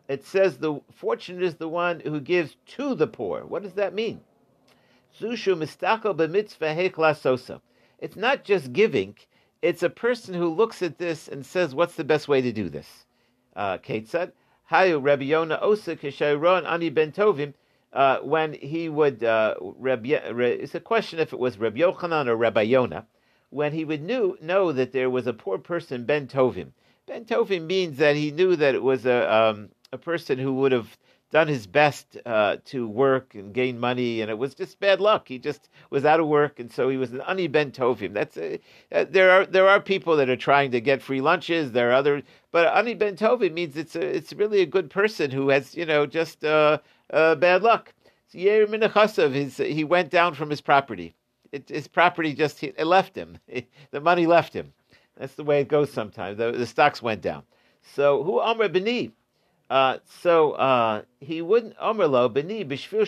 [0.07, 3.45] It says the fortunate is the one who gives to the poor.
[3.45, 4.21] What does that mean?
[5.19, 7.59] Zushu mistachel b'mitzvah heiklasosa.
[7.99, 9.17] It's not just giving;
[9.61, 12.69] it's a person who looks at this and says, "What's the best way to do
[12.69, 13.05] this?"
[13.57, 14.31] Uh, Ketzad
[14.71, 17.53] hayu Rabbi Yona osa k'shayron ani ben tovim.
[17.91, 22.35] Uh, when he would, uh, Rabbi, it's a question if it was Rabbi Yochanan or
[22.35, 23.05] Rabbi Yonah
[23.49, 26.71] when he would knew, know that there was a poor person, Ben Tovim.
[27.07, 30.71] Ben Tovim means that he knew that it was a, um, a person who would
[30.71, 30.97] have
[31.31, 35.27] done his best uh, to work and gain money, and it was just bad luck.
[35.27, 38.13] He just was out of work, and so he was an ani ben tovim.
[38.13, 38.59] That's a,
[38.91, 41.71] uh, there are there are people that are trying to get free lunches.
[41.71, 45.29] There are other, but ani ben tovim means it's a, it's really a good person
[45.29, 46.79] who has you know just uh,
[47.11, 47.93] uh bad luck.
[48.33, 51.15] Yair Minachasav, his he went down from his property
[51.51, 53.37] it, his property just it left him.
[53.47, 54.73] It, the money left him.
[55.17, 56.37] That's the way it goes sometimes.
[56.37, 57.43] The, the stocks went down.
[57.81, 59.11] So who Amr Beni?
[59.69, 63.05] Uh, so uh, he wouldn't Amrlo Beni Bishvil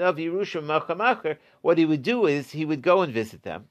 [0.00, 3.68] of What he would do is he would go and visit them,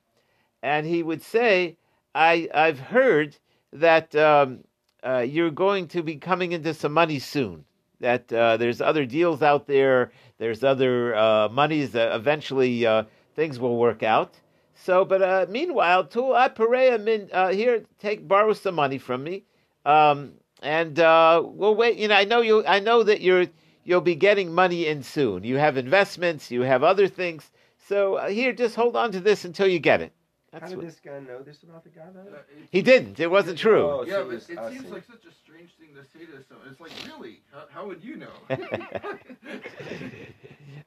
[0.63, 1.77] and he would say,
[2.15, 3.37] "I I've heard
[3.71, 4.63] that um,
[5.05, 7.65] uh, you're going to be coming into some money soon.
[7.99, 10.11] That uh, there's other deals out there.
[10.39, 12.87] There's other uh, monies that eventually."
[13.35, 14.39] Things will work out.
[14.75, 19.43] So, but uh, meanwhile, to Perea min uh, here, take borrow some money from me,
[19.85, 21.97] um, and uh, we'll wait.
[21.97, 22.65] You know, I know you.
[22.65, 23.45] I know that you're
[23.83, 25.43] you'll be getting money in soon.
[25.43, 26.51] You have investments.
[26.51, 27.51] You have other things.
[27.87, 30.13] So uh, here, just hold on to this until you get it.
[30.61, 32.19] How did what, this guy know this about the guy though?
[32.21, 33.19] Uh, it's- he didn't.
[33.19, 33.81] It wasn't true.
[33.89, 34.91] Oh, Yeah, so but it's- it I seems see.
[34.91, 36.67] like such a strange thing to say to someone.
[36.69, 37.41] It's like, really?
[37.51, 38.29] How, how would you know?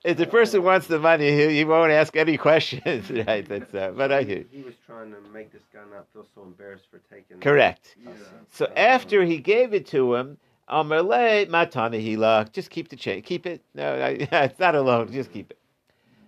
[0.05, 3.46] if the person wants the money, he, he won't ask any questions, right?
[3.48, 4.44] That's uh, but I hear.
[4.50, 7.40] He was trying to make this guy not feel so embarrassed for taking.
[7.40, 7.96] Correct.
[8.02, 8.12] yeah.
[8.52, 13.46] So after he gave it to him, Amarle Matana Hila, just keep the chain, keep
[13.46, 13.62] it.
[13.74, 15.59] No, I, it's not a loan, just keep it.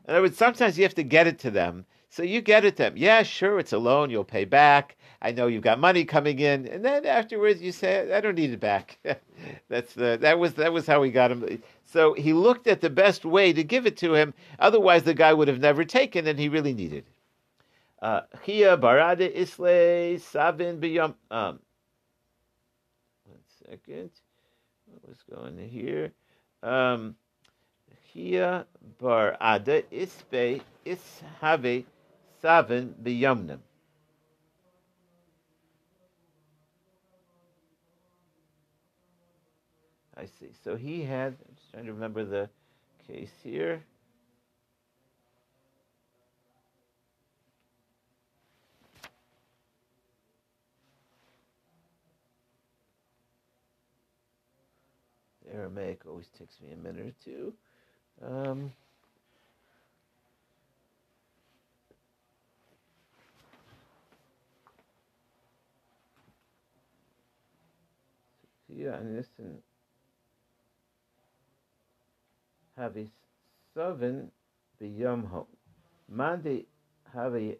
[0.06, 1.84] In other words, sometimes you have to get it to them.
[2.18, 2.94] So you get it them.
[2.96, 4.96] Yeah, sure, it's a loan, you'll pay back.
[5.22, 8.50] I know you've got money coming in, and then afterwards you say, I don't need
[8.50, 8.98] it back.
[9.68, 11.62] That's the that was that was how he got him.
[11.84, 14.34] So he looked at the best way to give it to him.
[14.58, 17.04] Otherwise, the guy would have never taken, and he really needed.
[17.04, 17.06] it.
[18.02, 21.14] Uh, Chia barade isle sabin biyam.
[21.30, 21.60] Um,
[23.26, 24.10] one second.
[24.86, 26.10] What was going here?
[26.64, 27.14] Um,
[28.12, 28.66] Chia
[28.98, 31.84] bar ada ispe ishave
[32.42, 33.60] savin biyomnim.
[40.16, 40.50] I see.
[40.64, 41.36] So he had.
[41.48, 42.50] I'm just trying to remember the
[43.06, 43.84] case here.
[55.54, 57.54] Aramaic always takes me a minute or two.
[58.22, 58.72] Um,
[68.70, 69.58] and listen.
[72.78, 73.08] Havi
[73.74, 74.30] seven
[74.80, 75.46] biyomho.
[76.08, 76.64] Mande
[77.14, 77.56] havi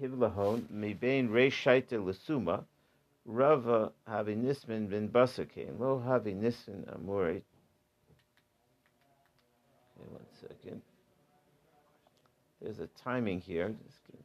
[0.00, 2.64] hivlahon mi bein reishaita lasuma.
[3.24, 5.78] Rava havi nisman bin basakein.
[5.78, 7.30] Lo havi nisman amore.
[7.30, 7.42] Okay,
[10.10, 10.82] one second.
[12.60, 13.68] There's a timing here.
[13.68, 14.20] Just give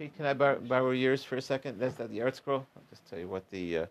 [0.00, 1.78] Pete, can I borrow, borrow yours for a second?
[1.78, 2.64] That's not the ArtScroll.
[2.74, 3.80] I'll just tell you what the.
[3.80, 3.86] Uh,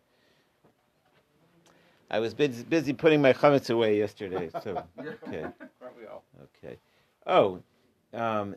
[2.10, 4.84] I was busy, busy putting my chametz away yesterday, so
[5.28, 5.46] okay,
[6.42, 6.78] okay.
[7.28, 7.62] Oh,
[8.16, 8.56] um,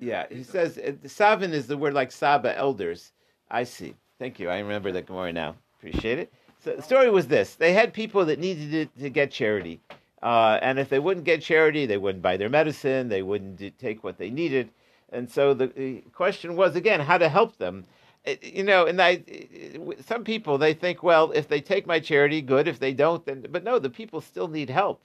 [0.00, 0.26] yeah.
[0.28, 3.12] He says uh, the savin is the word like saba elders.
[3.50, 3.94] I see.
[4.18, 4.50] Thank you.
[4.50, 5.54] I remember the Gemara now.
[5.78, 6.30] Appreciate it.
[6.62, 9.80] So the story was this: they had people that needed it to get charity,
[10.22, 13.08] uh, and if they wouldn't get charity, they wouldn't buy their medicine.
[13.08, 14.68] They wouldn't do, take what they needed,
[15.10, 17.84] and so the, the question was again how to help them.
[18.24, 22.00] It- you know, and I, it- some people they think, well, if they take my
[22.00, 22.68] charity, good.
[22.68, 25.02] If they don't, then but no, the people still need help.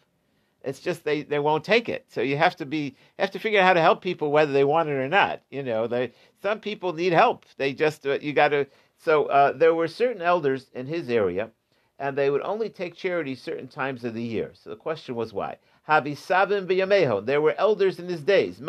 [0.63, 2.05] It's just they, they won't take it.
[2.09, 4.63] So you have to be have to figure out how to help people whether they
[4.65, 5.41] want it or not.
[5.51, 6.11] You know, they
[6.41, 7.45] some people need help.
[7.57, 8.67] They just uh, you got to.
[8.97, 11.51] So uh, there were certain elders in his area,
[11.99, 14.51] and they would only take charity certain times of the year.
[14.53, 15.57] So the question was why.
[15.88, 17.26] Havi sabim b'yameho.
[17.26, 18.62] There were elders in his days.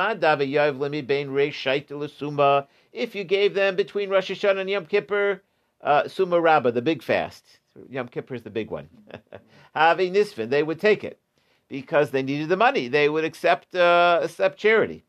[2.93, 5.43] If you gave them between Rosh Hashanah and Yom Kippur,
[5.81, 7.61] uh, Suma Rabbah, the big fast.
[7.89, 8.89] Yom Kippur is the big one.
[9.77, 10.51] Havi nisvin.
[10.51, 11.21] They would take it
[11.69, 12.89] because they needed the money.
[12.89, 15.05] They would accept uh, accept charity.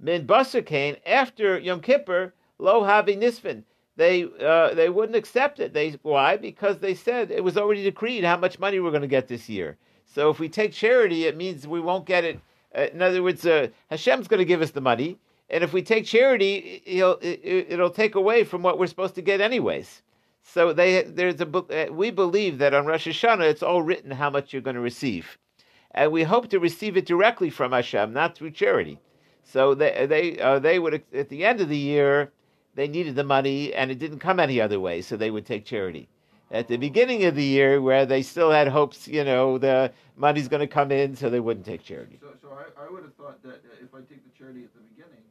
[0.00, 3.62] Min Basar Cain, after Yom Kippur, lo havi nisvin.
[3.96, 5.72] They uh, they wouldn't accept it.
[5.72, 6.36] They why?
[6.36, 9.48] Because they said it was already decreed how much money we're going to get this
[9.48, 9.76] year.
[10.06, 12.40] So if we take charity, it means we won't get it.
[12.76, 15.18] Uh, in other words, uh, Hashem's going to give us the money,
[15.50, 19.22] and if we take charity, he'll it, it'll take away from what we're supposed to
[19.22, 20.02] get anyways.
[20.42, 21.72] So they there's a book.
[21.72, 24.80] Uh, we believe that on Rosh Hashanah it's all written how much you're going to
[24.80, 25.38] receive,
[25.90, 28.98] and we hope to receive it directly from Hashem, not through charity.
[29.44, 32.32] So they they uh, they would at the end of the year
[32.74, 35.64] they needed the money and it didn't come any other way, so they would take
[35.64, 36.08] charity.
[36.52, 40.48] At the beginning of the year, where they still had hopes, you know, the money's
[40.48, 42.18] going to come in, so they wouldn't take charity.
[42.20, 44.72] So, so I, I would have thought that uh, if I take the charity at
[44.74, 45.24] the beginning,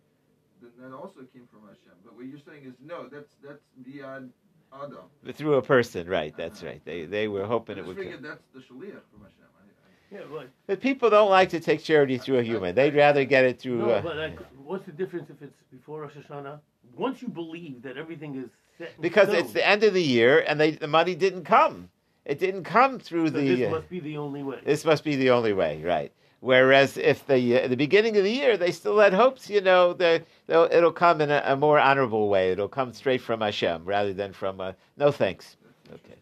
[0.61, 1.93] then that also came from Hashem.
[2.03, 4.31] But what you're saying is no, that's that's beyond
[4.73, 5.05] Adam.
[5.35, 6.35] Through a person, right?
[6.35, 6.81] That's right.
[6.85, 7.97] They they were I hoping it just would.
[7.97, 8.23] figured Come.
[8.23, 9.45] that's the shaliach from Hashem.
[9.59, 12.73] I, I, Yeah, but But people don't like to take charity through a human.
[12.73, 13.77] They'd rather get it through.
[13.77, 16.59] no, Uh, but like, what's the difference if it's before Rosh Hashanah?
[16.95, 20.03] Once you believe that everything is set in because stone, it's the end of the
[20.03, 21.89] year and they the money didn't come.
[22.25, 23.55] It didn't come through so the.
[23.55, 24.59] this must be the only way.
[24.63, 26.11] This must be the only way, right?
[26.41, 29.93] Whereas if the uh, the beginning of the year they still had hopes, you know,
[29.93, 32.51] the, it'll come in a, a more honorable way.
[32.51, 35.57] It'll come straight from Hashem rather than from uh, no thanks.
[35.93, 36.15] Okay.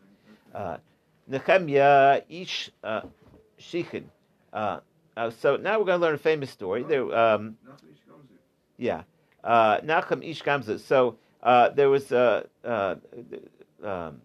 [0.53, 0.77] Uh,
[1.27, 3.01] Nehemiah ish uh,
[3.59, 4.03] shichin.
[4.51, 4.79] Uh,
[5.15, 6.83] uh, so now we're going to learn a famous story.
[6.83, 8.37] There, um, Nachum Ish Gamzu.
[8.77, 9.03] yeah,
[9.43, 10.79] uh, Nachum ish Gamzu.
[10.79, 12.95] So Uh, there was uh, uh,
[13.83, 14.21] um,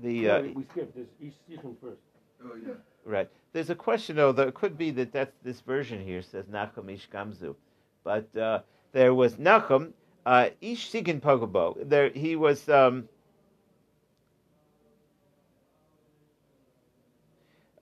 [0.00, 1.08] the uh, we, we skipped this.
[1.20, 2.00] Each season first.
[2.44, 2.74] Oh yeah.
[3.04, 3.28] right.
[3.52, 4.32] There's a question though.
[4.32, 7.56] That it could be that that's this version here says Nachum Ish Gamzu,
[8.04, 8.60] but uh,
[8.92, 9.92] there was Nachum
[10.24, 11.76] uh, Ish Sigin Pogobo.
[11.88, 12.68] There he was.
[12.68, 13.08] Um,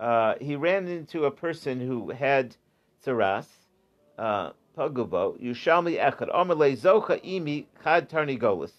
[0.01, 2.57] uh, he ran into a person who had
[3.05, 3.47] tsaras,
[4.19, 8.73] uh, pagubo, Yushalmi echad, Omerle zocha imi chad tarnigolis.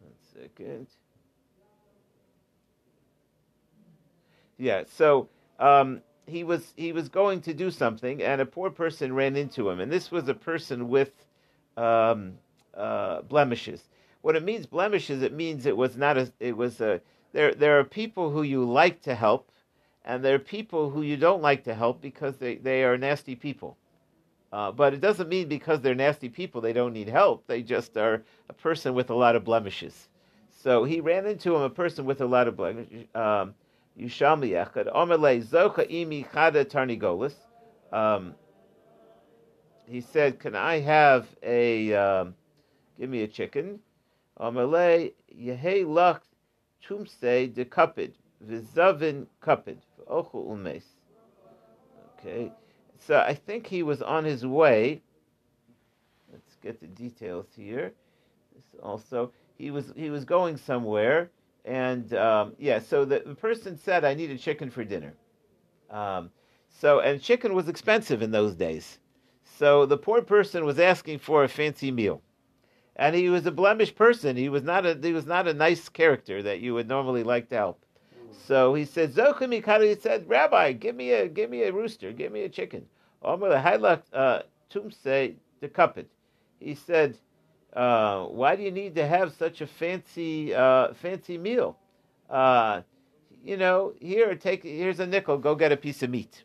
[0.00, 0.86] One second.
[4.58, 9.14] Yeah, so um, he was he was going to do something, and a poor person
[9.14, 11.10] ran into him, and this was a person with
[11.76, 12.34] um,
[12.74, 13.82] uh, blemishes.
[14.20, 17.00] What it means blemishes, it means it was not a it was a
[17.32, 19.50] there there are people who you like to help,
[20.04, 23.34] and there are people who you don't like to help because they, they are nasty
[23.34, 23.76] people.
[24.52, 27.46] Uh, but it doesn't mean because they're nasty people they don't need help.
[27.46, 30.08] They just are a person with a lot of blemishes.
[30.50, 33.06] So he ran into him, a person with a lot of blemishes.
[33.14, 33.54] Um,
[37.92, 38.34] Um,
[39.86, 42.34] he said, Can I have a, um,
[42.98, 43.80] give me a chicken?
[44.40, 46.20] Omerle Yehei Lach
[46.86, 48.14] Tumse de Cupid,
[48.46, 49.78] Vizavin Umes.
[52.18, 52.52] Okay,
[52.98, 55.02] so I think he was on his way.
[56.32, 57.92] Let's get the details here.
[58.54, 61.30] This also, he was he was going somewhere,
[61.64, 62.78] and um, yeah.
[62.78, 65.14] So the, the person said, "I need a chicken for dinner."
[65.90, 66.30] Um,
[66.68, 68.98] so and chicken was expensive in those days.
[69.44, 72.22] So the poor person was asking for a fancy meal
[72.96, 74.36] and he was a blemished person.
[74.36, 77.48] He was not a he was not a nice character that you would normally like
[77.48, 77.84] to help.
[78.46, 82.32] So he said, Zochim He said, Rabbi, give me a give me a rooster, give
[82.32, 82.86] me a chicken.
[83.22, 84.42] uh.
[86.60, 87.18] He said,
[87.72, 91.78] uh, why do you need to have such a fancy uh, fancy meal?
[92.28, 92.82] Uh,
[93.44, 96.44] you know, here take here's a nickel, go get a piece of meat.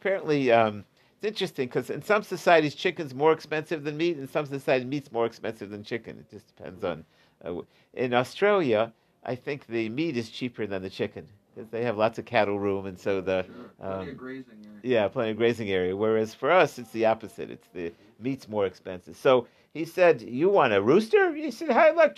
[0.00, 0.84] Apparently, um,
[1.16, 4.18] it's interesting because in some societies, chicken's more expensive than meat.
[4.18, 6.18] In some societies, meat's more expensive than chicken.
[6.18, 7.04] It just depends on.
[7.44, 7.62] Uh,
[7.94, 8.92] in Australia,
[9.24, 12.58] I think the meat is cheaper than the chicken because they have lots of cattle
[12.58, 13.54] room, and so the Sure.
[13.78, 14.80] Plenty um, of grazing area.
[14.82, 15.96] yeah, plenty of grazing area.
[15.96, 17.50] Whereas for us, it's the opposite.
[17.50, 19.16] It's the meat's more expensive.
[19.16, 22.16] So he said, "You want a rooster?" He said, "Hi, like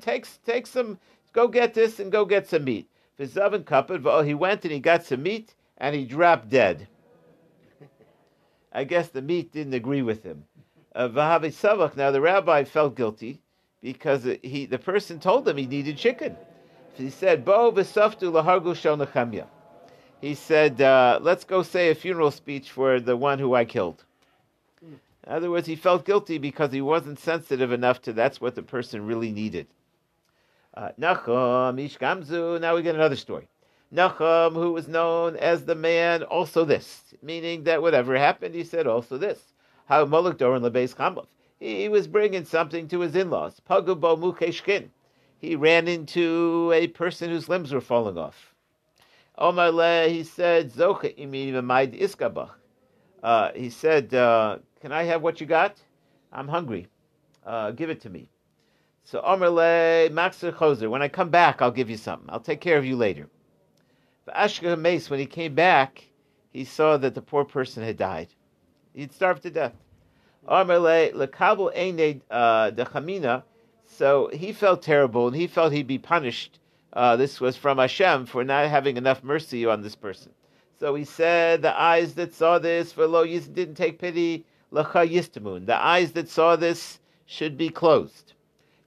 [0.00, 0.98] take take some,
[1.32, 5.04] go get this and go get some meat." Kapad, well, he went and he got
[5.04, 6.88] some meat and he dropped dead.
[8.72, 10.44] I guess the meat didn't agree with him.
[10.94, 13.40] Uh, Now the rabbi felt guilty
[13.84, 16.34] because he the person told him he needed chicken.
[16.94, 19.46] He said, "Bo v'saftu lahargu shel Nechemia."
[20.22, 24.04] He said, uh, "Let's go say a funeral speech for the one who I killed."
[24.82, 28.62] In other words, he felt guilty because he wasn't sensitive enough to that's what the
[28.62, 29.66] person really needed.
[30.72, 32.60] Uh, Nachum Ish Gamzu.
[32.60, 33.48] Now we get another story.
[33.94, 38.86] Nachum, who was known as the man, also this, meaning that whatever happened, he said
[38.86, 39.52] also this.
[39.86, 41.26] How Molok Doran Lebeis Chamlav.
[41.60, 43.60] He was bringing something to his in-laws.
[43.68, 44.88] Pagubo Mukeshkin.
[45.38, 48.54] He ran into a person whose limbs were falling off.
[49.36, 52.50] Omar Le, he said, Zocha Imid Iskabach.
[53.22, 55.80] Uh, he said, uh, Can I have what you got?
[56.32, 56.88] I'm hungry.
[57.44, 58.28] Uh, give it to me.
[59.04, 62.28] So Omar Le, Maxer Choser, when I come back, I'll give you something.
[62.30, 63.28] I'll take care of you later.
[64.24, 66.04] But Ashka Mace, when he came back,
[66.52, 68.28] he saw that the poor person had died.
[68.94, 69.74] He'd starved to death.
[70.46, 70.64] Uh.
[73.86, 76.58] So he felt terrible, and he felt he'd be punished.
[76.92, 80.32] Uh, this was from Hashem for not having enough mercy on this person.
[80.78, 85.08] So he said, "The eyes that saw this, for lo Yis didn't take pity, lacha
[85.08, 85.66] yistamun.
[85.66, 88.32] The eyes that saw this should be closed.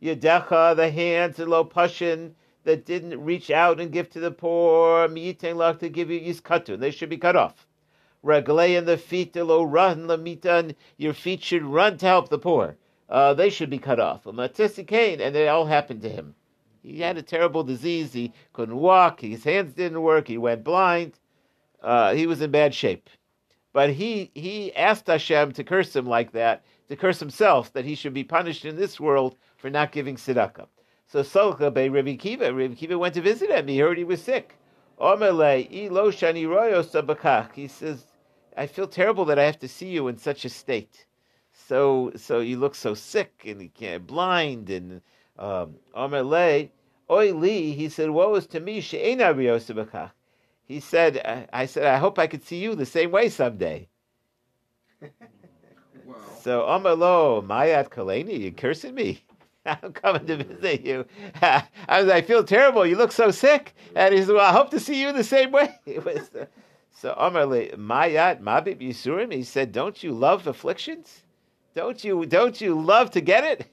[0.02, 2.32] Yedecha, the hands, and lo pashin,
[2.64, 6.78] that didn't reach out and give to the poor, miyitain lach to give you.
[6.78, 7.67] They should be cut off.
[8.24, 10.76] Raglei and the feet, lo run lamitan.
[10.98, 12.78] Your feet should run to help the poor.
[13.10, 14.26] Uh, they should be cut off.
[14.26, 16.36] Matisikain, and it all happened to him.
[16.84, 18.14] He had a terrible disease.
[18.14, 19.22] He couldn't walk.
[19.22, 20.28] His hands didn't work.
[20.28, 21.14] He went blind.
[21.82, 23.10] Uh, he was in bad shape.
[23.74, 27.96] But he he asked Hashem to curse him like that, to curse himself, that he
[27.96, 30.68] should be punished in this world for not giving tzedakah.
[31.06, 33.68] So Solcha by Rabbi Kiva, Rabbi Kiva went to visit him.
[33.68, 34.56] He heard he was sick.
[35.00, 35.88] He
[37.68, 38.06] says,
[38.58, 41.06] I feel terrible that I have to see you in such a state.
[41.54, 45.02] So so you look so sick and you can't blind and
[45.38, 46.70] um Omerle
[47.10, 48.82] Oi Li, he said, Woe is to me.
[48.82, 53.88] He said, I, I said, I hope I could see you the same way someday.
[56.06, 56.16] Wow.
[56.42, 59.26] So Amalo, Mayat Kaleni, you're cursing me?
[59.66, 61.06] I'm coming to visit you.
[61.42, 62.86] I was, I feel terrible.
[62.86, 63.74] You look so sick.
[63.94, 65.78] And he said, Well, I hope to see you the same way.
[65.86, 66.46] It was, uh,
[67.00, 69.32] so Amarle, Mayat Mabib Yisurim.
[69.32, 71.22] He said, Don't you love afflictions?
[71.76, 73.68] Don't you don't you love to get it?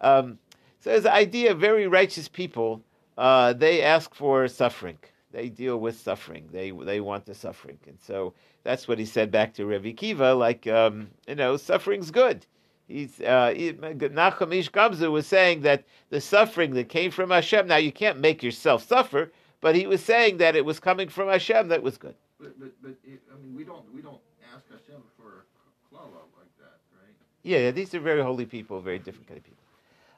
[0.00, 0.38] Um,
[0.80, 2.82] so the idea very righteous people,
[3.18, 4.96] uh, they ask for suffering.
[5.30, 6.48] They deal with suffering.
[6.50, 7.78] They they want the suffering.
[7.86, 8.32] And so
[8.64, 12.46] that's what he said back to Rabbi Kiva, like um, you know, suffering's good.
[12.88, 17.66] He's uh, Nachum Ish Gamzu was saying that the suffering that came from Hashem.
[17.66, 21.28] Now you can't make yourself suffer, but he was saying that it was coming from
[21.28, 22.14] Hashem that was good.
[22.40, 24.20] But but but it, I mean, we don't we don't
[24.54, 25.44] ask Hashem for
[25.92, 27.14] klala like that, right?
[27.42, 29.64] Yeah, these are very holy people, very different kind of people.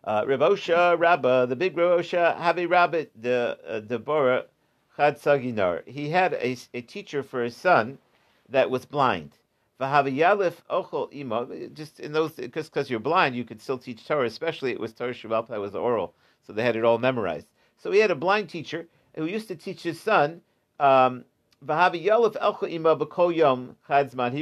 [0.04, 4.44] Uh, Rav Osha Rabba, the big Rav Osha Habi Rabbit, the uh, Deborah
[4.96, 5.86] Chad Saginar.
[5.86, 7.98] He had a, a teacher for his son
[8.48, 9.38] that was blind.
[9.80, 11.46] Ochol ima.
[11.74, 14.26] Just in those, because because you're blind, you could still teach Torah.
[14.26, 16.14] Especially it was Torah Shabbal that was oral,
[16.46, 17.48] so they had it all memorized.
[17.78, 20.40] So he had a blind teacher who used to teach his son.
[20.78, 21.24] Um,
[21.62, 21.68] He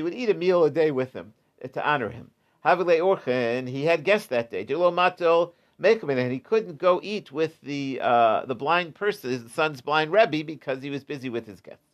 [0.03, 2.31] would eat a meal a day with him uh, to honor him.
[2.65, 3.69] Orchen.
[3.69, 4.67] He had guests that day.
[4.69, 10.45] And he couldn't go eat with the uh, the blind person, his son's blind rebbe,
[10.45, 11.85] because he was busy with his guests.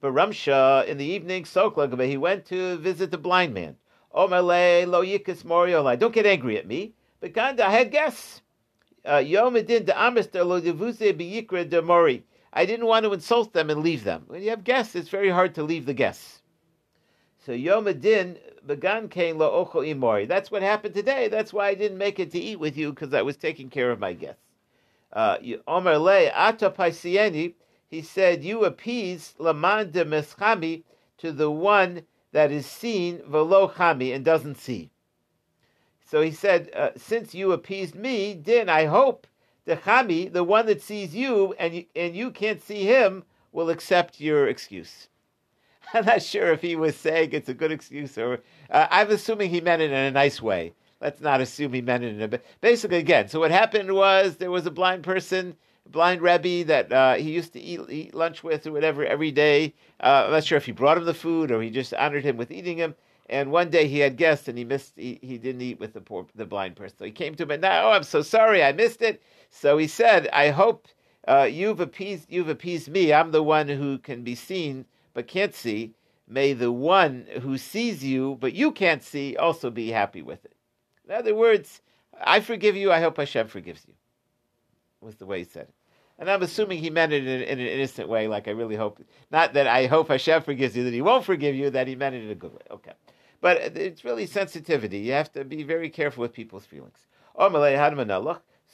[0.00, 3.76] But Ramsha, in the evening, he went to visit the blind man.
[4.12, 6.94] Don't get angry at me.
[7.20, 8.42] But I had guests.
[9.04, 9.86] Uh, Yomedin
[10.44, 10.60] lo.
[12.52, 14.24] I didn't want to insult them and leave them.
[14.26, 16.42] When you have guests, it's very hard to leave the guests.
[17.44, 20.28] So Yomedin began kain lo ocho imori.
[20.28, 21.28] That's what happened today.
[21.28, 23.90] That's why I didn't make it to eat with you because I was taking care
[23.90, 24.42] of my guests.
[25.12, 26.70] Uh, Omer le ata
[27.92, 30.84] he said, You appease Laman de Meschami
[31.18, 34.90] to the one that is seen, Velo Chami, and doesn't see.
[36.06, 39.26] So he said, uh, Since you appeased me, Din, I hope
[39.64, 43.70] the Chami, the one that sees you and, you and you can't see him, will
[43.70, 45.08] accept your excuse.
[45.94, 48.40] I'm not sure if he was saying it's a good excuse or
[48.70, 50.72] uh, I'm assuming he meant it in a nice way.
[51.00, 53.28] Let's not assume he meant it in a basically again.
[53.28, 55.56] So what happened was there was a blind person
[55.90, 59.74] blind Rebbe that uh, he used to eat, eat, lunch with or whatever every day.
[60.00, 62.36] Uh, I'm not sure if he brought him the food or he just honored him
[62.36, 62.94] with eating him.
[63.28, 64.92] And one day he had guests and he missed.
[64.96, 66.98] He, he didn't eat with the poor, the blind person.
[66.98, 69.22] So he came to him and now, oh, I'm so sorry, I missed it.
[69.54, 70.88] So he said, I hope
[71.28, 73.12] uh, you've appeased you've appeased me.
[73.12, 75.94] I'm the one who can be seen but can't see.
[76.26, 80.54] May the one who sees you but you can't see also be happy with it.
[81.06, 81.82] In other words,
[82.20, 82.90] I forgive you.
[82.90, 83.94] I hope Hashem forgives you
[85.02, 85.74] was the way he said it.
[86.18, 89.02] And I'm assuming he meant it in, in, an innocent way, like I really hope.
[89.30, 92.14] Not that I hope Hashem forgives you, that he won't forgive you, that he meant
[92.14, 92.62] it in a good way.
[92.70, 92.92] Okay.
[93.40, 94.98] But it's really sensitivity.
[94.98, 96.98] You have to be very careful with people's feelings.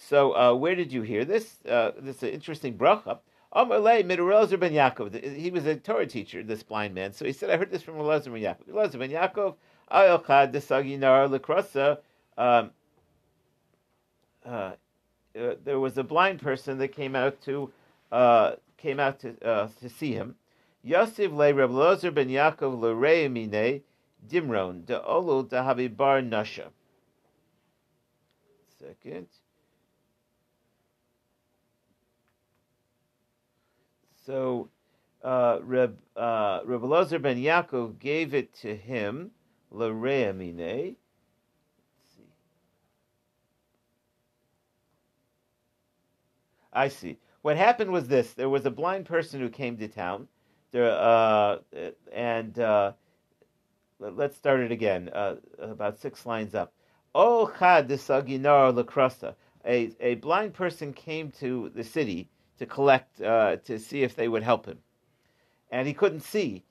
[0.00, 1.58] So uh, where did you hear this?
[1.68, 3.18] Uh, this is an interesting bracha.
[3.52, 5.36] ben Yaakov.
[5.36, 7.12] He was a Torah teacher, this blind man.
[7.12, 8.68] So he said, I heard this from Elazar ben Yaakov.
[8.70, 9.56] Elazar ben Yaakov,
[9.90, 11.98] Ayelchad desaginar lekrosa.
[12.38, 12.70] Um,
[14.46, 14.72] uh,
[15.38, 17.72] uh, there was a blind person that came out to
[18.12, 20.36] uh, came out to uh, to see him.
[20.84, 23.82] Yosef le Reb Lozer ben Yaakov le mine
[24.26, 26.68] Dimron de Olu de bar Nasha.
[28.78, 29.26] Second.
[34.28, 34.68] So
[35.24, 39.30] uh, Reb uh, Reb Lozer ben Yaakov gave it to him
[39.70, 40.96] le mine
[46.74, 47.16] I see.
[47.40, 50.28] What happened was this: there was a blind person who came to town,
[50.72, 51.60] there, uh,
[52.12, 52.92] and uh,
[53.98, 55.08] let's start it again.
[55.08, 56.74] Uh, about six lines up.
[57.14, 59.36] Oh, chad desaginar lacrosta.
[59.64, 62.28] A a blind person came to the city
[62.58, 64.78] to collect uh, to see if they would help him,
[65.70, 66.64] and he couldn't see.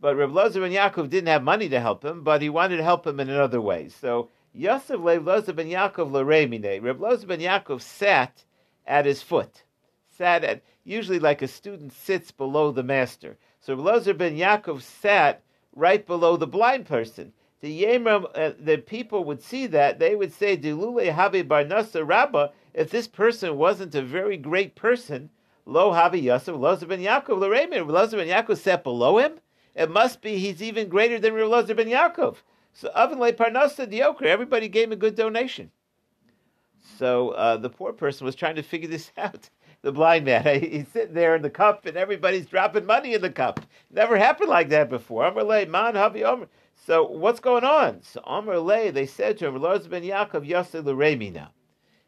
[0.00, 2.82] But Reb Lozer ben Yaakov didn't have money to help him, but he wanted to
[2.82, 3.88] help him in another way.
[3.88, 6.82] So Yosef Reb Lozer ben Yaakov l'reimine.
[6.82, 8.44] Reb Lozer ben Yaakov sat
[8.86, 9.62] at his foot.
[10.10, 13.38] Sat at usually like a student sits below the master.
[13.60, 15.42] So Reb Lozer ben Yaakov sat
[15.74, 17.32] right below the blind person.
[17.60, 22.52] The Yemram, uh, the people would see that they would say, "Dilule Habi Barnasa Rabba."
[22.78, 25.30] If this person wasn't a very great person,
[25.66, 27.84] Lo Habi Yosef Lozer ben Yaakov L'Remin.
[27.88, 29.40] Lozer ben Yaakov sat below him.
[29.74, 32.36] It must be he's even greater than Lozer ben Yaakov.
[32.72, 34.26] So Avin Le Parnasa Diokre.
[34.26, 35.72] Everybody gave him a good donation.
[36.98, 39.50] So uh, the poor person was trying to figure this out.
[39.82, 43.30] The blind man, he's sitting there in the cup, and everybody's dropping money in the
[43.30, 43.58] cup.
[43.90, 45.32] Never happened like that before.
[46.86, 48.02] So what's going on?
[48.02, 51.48] So Amr Lay, they said to him, Lord ben Yaakov Yosef Leremina.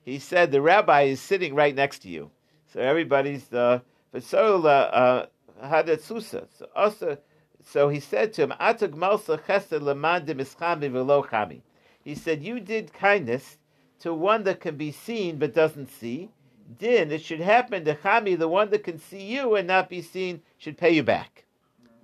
[0.04, 2.30] He said, the rabbi is sitting right next to you.
[2.72, 3.80] So everybody's uh
[4.20, 5.26] so uh
[5.62, 6.46] Hadatsusa.
[6.56, 7.18] So also
[7.62, 11.60] so he said to him, Atag Malsa Chesed Lamad Mischami Velo Chami.
[12.02, 13.58] He said, You did kindness
[14.00, 16.30] to one that can be seen but doesn't see.
[16.78, 20.00] Din, it should happen to Chami, the one that can see you and not be
[20.00, 21.44] seen, should pay you back.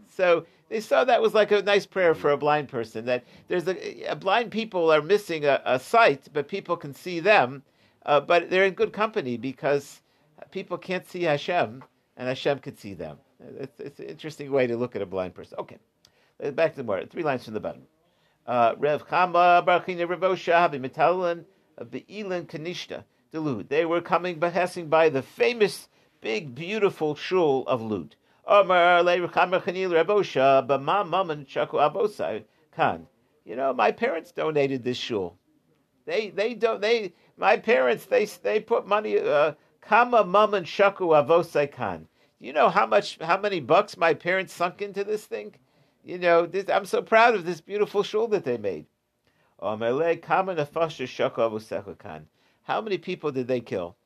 [0.09, 3.05] So they saw that was like a nice prayer for a blind person.
[3.05, 7.21] That there's a, a blind people are missing a, a, sight, but people can see
[7.21, 7.63] them.
[8.07, 10.01] Uh, but they're in good company because
[10.53, 11.83] people can't see Hashem,
[12.17, 13.19] and Hashem could see them.
[13.59, 15.59] It's, it's an interesting way to look at a blind person.
[15.59, 15.79] Okay,
[16.53, 17.11] back to the word.
[17.11, 17.83] Three lines from the bottom.
[18.47, 21.45] Uh, Rev Chama Barachina Revosha Metalin
[21.91, 23.03] Be'ilin Kanishta
[23.35, 23.69] Delud.
[23.69, 25.89] They were coming, passing by the famous,
[26.21, 28.15] big, beautiful shul of Lud.
[28.47, 33.09] Omar Chanil Rebosha Bama Maman Chaku Abosai Khan.
[33.45, 35.37] You know, my parents donated this shul.
[36.07, 39.53] They they don't they my parents they they put money uh,
[39.83, 42.09] Kama Maman Shaku Avosai Khan.
[42.39, 45.55] You know how much how many bucks my parents sunk into this thing?
[46.05, 48.87] You know, this, I'm so proud of this beautiful shul that they made.
[49.61, 49.75] How
[52.81, 53.97] many people did they kill?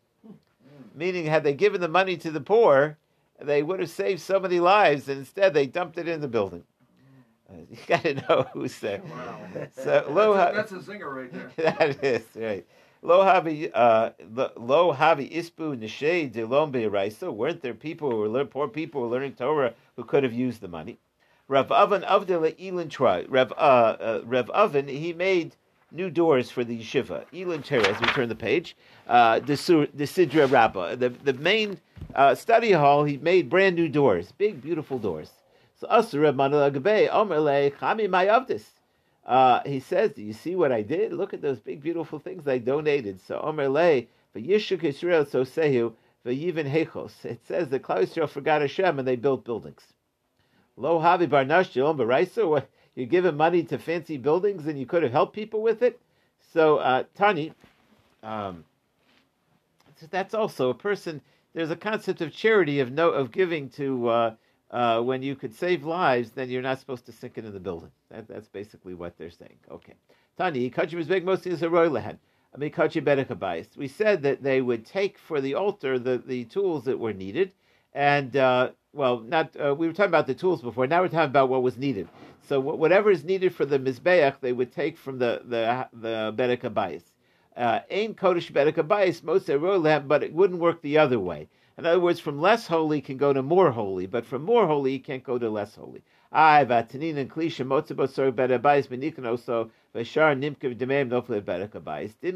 [0.95, 2.97] Meaning, had they given the money to the poor,
[3.39, 6.65] they would have saved so many lives, and instead they dumped it in the building.
[7.71, 9.01] You got to know who's there.
[9.03, 9.41] Wow.
[9.73, 11.53] So lo that's, a, that's a zinger right there.
[11.77, 12.67] that is right.
[13.03, 14.11] Lo havi uh,
[14.57, 17.33] lo havi ispu nishay delom beiraisa.
[17.33, 20.61] Weren't there people who were poor people who were learning Torah who could have used
[20.61, 20.99] the money?
[21.49, 23.25] Rav Oven Avdela Elin Try.
[23.29, 25.57] Rav uh, uh, Rav Oven he made
[25.91, 27.25] new doors for the yeshiva.
[27.35, 27.79] Elin Try.
[27.79, 28.77] As we turn the page,
[29.09, 31.81] uh, the the Sidra Rabbah, the the main
[32.15, 35.31] uh, study hall, he made brand new doors, big, beautiful doors.
[35.81, 38.65] So Asura Manalagabe, Omerle, Chami Mayavdis.
[39.25, 41.15] Uh, he says, Do you see what I did?
[41.15, 43.19] Look at those big, beautiful things I donated.
[43.23, 44.07] So Omerle,
[44.37, 45.95] Vayishuk Israel so sehu,
[46.27, 47.25] Vayivin Hechos.
[47.25, 49.83] It says that Klal Yisrael forgot Hashem and they built buildings.
[50.77, 52.63] Lo Havi Barnash Jalom Baraisa,
[52.95, 55.99] you're giving money to fancy buildings and you could have helped people with it.
[56.53, 57.55] So, uh, Tani,
[58.23, 58.65] um,
[60.11, 61.23] that's also a person
[61.55, 64.35] there's a concept of charity of no of giving to uh,
[64.71, 67.91] uh, when you could save lives, then you're not supposed to sink into the building.
[68.11, 69.59] That, that's basically what they're saying.
[69.71, 69.95] Okay.
[70.39, 72.19] Tani, is big mostly is a roilehan.
[73.77, 77.53] We said that they would take for the altar the, the tools that were needed,
[77.93, 80.87] and uh, well, not uh, we were talking about the tools before.
[80.87, 82.09] Now we're talking about what was needed.
[82.49, 86.65] So whatever is needed for the mizbeach, they would take from the the the berek
[87.91, 89.47] Ain Kodesh Bedekabayis, most
[90.09, 91.49] but it wouldn't work the other way.
[91.81, 94.93] In other words, from less holy can go to more holy, but from more holy
[94.93, 96.03] you can't go to less holy.
[96.31, 96.63] I.
[96.63, 96.93] Didn't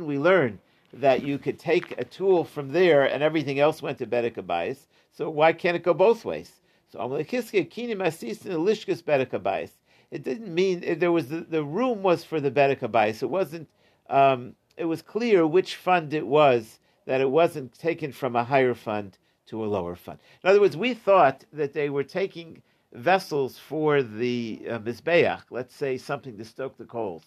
[0.07, 0.59] we learn
[0.95, 4.79] that you could take a tool from there and everything else went to bedekabayis?
[5.13, 6.51] So why can't it go both ways?
[6.91, 9.73] So amalekiske kinim asis in lishkas bedekabayis.
[10.11, 13.23] It didn't mean there was the, the room was for the bedekabayis.
[13.23, 13.69] It wasn't.
[14.09, 18.73] Um, it was clear which fund it was, that it wasn't taken from a higher
[18.73, 20.19] fund to a lower fund.
[20.43, 25.75] In other words, we thought that they were taking vessels for the uh, Mizbeach, let's
[25.75, 27.25] say something to stoke the coals.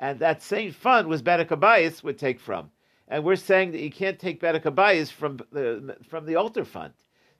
[0.00, 2.70] And that same fund was Bedekabayas would take from.
[3.08, 6.92] And we're saying that you can't take Bedekabayas from the, from the altar fund.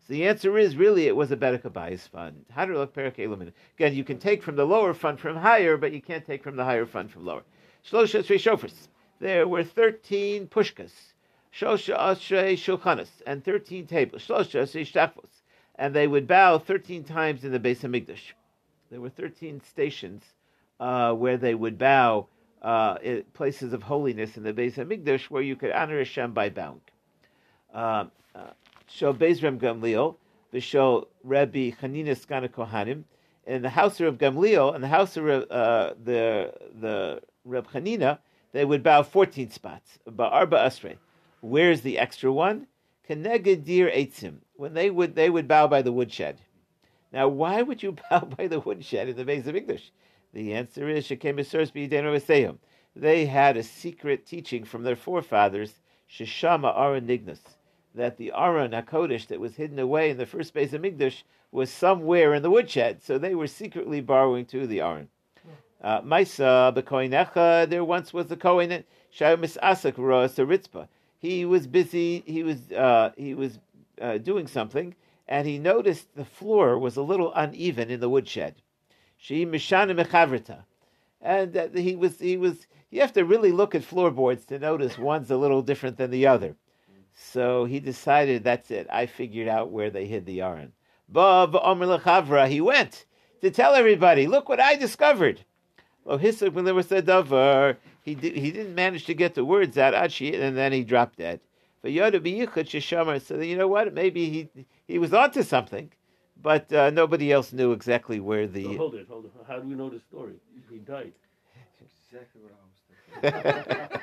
[0.07, 2.45] So the answer is really it was a Bedekabayas fund.
[3.77, 6.57] Again, you can take from the lower fund from higher, but you can't take from
[6.57, 7.43] the higher fund from lower.
[7.85, 8.89] Shlosha Shofars
[9.21, 11.14] there were 13 pushkas,
[11.59, 15.17] shosha ashrei shulchanas, and 13 tables, shosha ashrei
[15.77, 18.33] and they would bow 13 times in the Beis Hamikdash.
[18.91, 20.23] There were 13 stations
[20.79, 22.29] uh, where they would bow
[22.63, 22.97] uh,
[23.33, 26.81] places of holiness in the Beis Hamikdash where you could honor Hashem by bowing.
[27.73, 28.05] Uh,
[28.87, 30.17] Shal Bezrem Gamliel,
[30.53, 33.05] Vishal Rabbi Chanina Skana Kohanim,
[33.47, 38.19] in the house of Gamliel and the house of uh, the the Reb Chanina,
[38.53, 39.99] they would bow 14 spots.
[40.09, 40.97] Ba'arba asre.
[41.45, 42.69] Where's the extra one?
[43.07, 44.37] Kenegadir eitzim.
[44.57, 46.41] When they would they would bow by the woodshed.
[47.13, 49.93] Now, why would you bow by the woodshed in the base of English?
[50.33, 52.59] The answer is Shekem
[52.97, 57.43] They had a secret teaching from their forefathers, Shishama Aron Nignus,
[57.95, 62.33] that the Aron Hakodesh that was hidden away in the first Beis Hamikdash was somewhere
[62.33, 63.03] in the woodshed.
[63.03, 65.11] So they were secretly borrowing to the Aron.
[65.83, 68.85] Uh, Maisa b'koinecha, there once was a kohen
[69.15, 70.89] Shayomis Asak Roas Ritzpa.
[71.25, 72.23] He was busy.
[72.27, 73.59] He was uh, he was
[73.99, 74.95] uh, doing something,
[75.27, 78.57] and he noticed the floor was a little uneven in the woodshed.
[79.17, 80.65] She mishana mechavrita,
[81.23, 82.67] and that he was he was.
[82.91, 86.27] You have to really look at floorboards to notice one's a little different than the
[86.27, 86.57] other.
[87.15, 88.87] So he decided that's it.
[88.91, 90.73] I figured out where they hid the Aron.
[91.09, 93.07] Bob Omer Lechavra, he went
[93.41, 95.41] to tell everybody, look what I discovered.
[96.05, 99.45] Well, Hisuk when there was a davar, he di- he didn't manage to get the
[99.45, 101.41] words out, Achi, and then he dropped dead.
[101.83, 103.93] But Yoda B'yichud Sheshamar, so you know what?
[103.95, 105.91] Maybe he he was onto something,
[106.41, 108.77] but uh, nobody else knew exactly where So the.
[108.77, 109.33] hold it, hold it.
[109.49, 110.35] How do we know the story?
[110.71, 111.13] He died.
[112.11, 113.41] Exactly what I was thinking.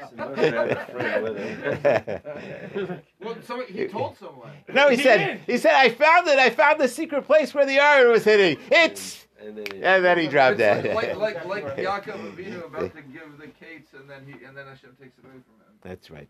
[0.10, 3.02] So must have had a friend with him.
[3.22, 4.52] Well, so he told someone.
[4.74, 5.40] no, he He said did.
[5.48, 6.40] he said I found it.
[6.40, 8.58] I found the secret place where the Aron was hidden.
[8.72, 10.96] It's And then, he- and then he dropped It's dead.
[10.96, 14.56] Like, like, like, like Yaakov Avinu about to give the kates, and then he, and
[14.56, 15.74] then Hashem takes it away from him.
[15.82, 16.30] That's right.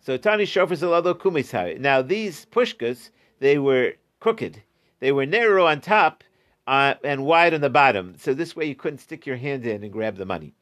[0.00, 1.78] So Tani Shofar Zalado Kumisai.
[1.78, 4.62] Now these pushkas, they were crooked.
[5.00, 6.24] They were narrow on top
[6.66, 8.14] uh, and wide on the bottom.
[8.18, 10.54] So this way you couldn't stick your hand in and grab the money.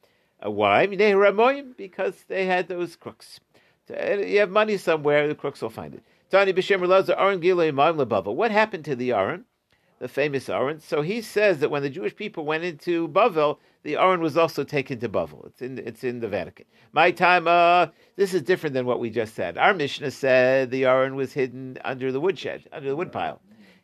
[0.45, 0.85] Uh, why?
[0.85, 3.39] Because they had those crooks.
[3.87, 6.03] So, uh, You have money somewhere, the crooks will find it.
[6.29, 8.33] Tani B'Shem Elazar Aaron Gilei Ma'am Lebava.
[8.33, 9.45] What happened to the Aaron?
[9.99, 10.79] The famous Aaron.
[10.79, 14.63] So he says that when the Jewish people went into Bavel, the Aaron was also
[14.63, 15.47] taken to Bavel.
[15.47, 16.65] It's in it's in the Vatican.
[16.93, 19.57] My time, uh, this is different than what we just said.
[19.57, 23.39] Our Mishnah said the Aaron was hidden under the woodshed, under the woodpile.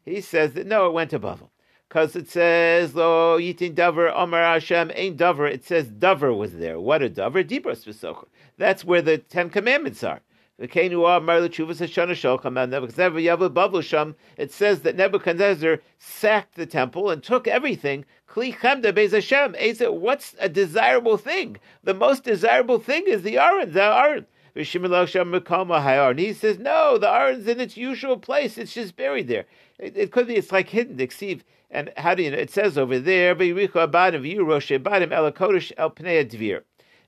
[0.05, 1.49] He says that no, it went to Bavel.
[1.93, 5.51] Because it says, Lo yitin davar Omar Hashem ain't davar.
[5.51, 6.80] It says davar was there.
[6.80, 7.47] What a davar?
[7.47, 8.26] Dibros v'socher.
[8.57, 10.22] That's where the Ten Commandments are.
[10.59, 10.69] It
[14.51, 18.05] says that Nebuchadnezzar sacked the temple and took everything.
[18.35, 21.57] What's a desirable thing?
[21.83, 24.27] The most desirable thing is the Aron, the Aron.
[24.55, 24.83] Sham.
[26.17, 28.59] He says, no, the Aron's in its usual place.
[28.59, 29.47] It's just buried there.
[29.79, 30.99] It, it could be, it's like hidden.
[31.71, 32.37] And how do you know?
[32.37, 33.33] It says over there.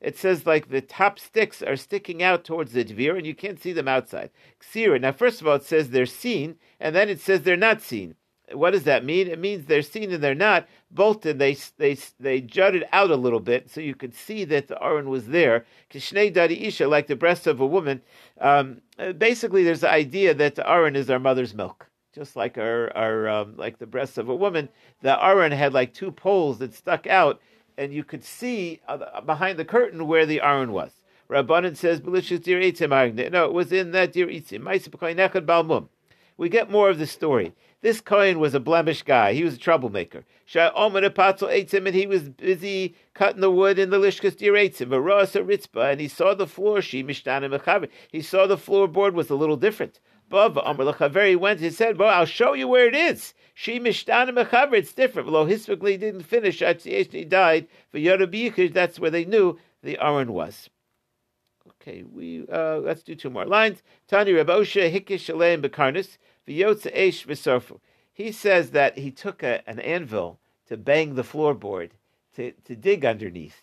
[0.02, 3.62] It says like the top sticks are sticking out towards the dvir, and you can't
[3.62, 4.30] see them outside.
[4.60, 5.02] Ksira.
[5.02, 8.16] Now, first of all, it says they're seen, and then it says they're not seen.
[8.54, 9.28] What does that mean?
[9.28, 10.68] It means they're seen and they're not.
[10.92, 14.82] Bolted, they they they jutted out a little bit, so you could see that the
[14.82, 15.66] aron was there.
[15.90, 18.02] Kishnei dadi isha, like the breast of a woman.
[18.40, 18.82] Um,
[19.18, 23.28] basically, there's the idea that the aron is our mother's milk just like our, our
[23.28, 24.70] um, like the breasts of a woman.
[25.02, 27.42] The aron had like two poles that stuck out,
[27.78, 30.92] and you could see uh, behind the curtain where the Aron was.
[31.30, 34.64] Rabbanan says, "Belicious dear itzim No, it was in that dear itzim.
[35.46, 35.88] balmum.
[36.38, 37.54] We get more of the story.
[37.82, 39.34] This Cohen was a blemish guy.
[39.34, 40.26] He was a troublemaker.
[40.54, 46.34] And he was busy cutting the wood in the lishkas dir ritzba, and he saw
[46.34, 46.82] the floor.
[46.82, 50.00] She mishtana He saw the floorboard was a little different.
[50.32, 53.34] Bava Amr Lechaveri went and said, Well, I'll show you where it is.
[53.58, 55.32] She Mishtana Mechaver, it's different.
[55.32, 56.60] Well, historically didn't finish.
[56.60, 57.68] He died.
[57.90, 60.70] For Yorabiyikish, that's where they knew the Aron was.
[61.82, 63.82] Okay, we uh, let's do two more lines.
[64.10, 67.80] Tani Rabosha Hikish Shalem Bekarnis, Vyotza Eish Visorfu.
[68.12, 70.38] He says that he took a, an anvil
[70.68, 71.92] to bang the floorboard,
[72.36, 73.62] to, to dig underneath.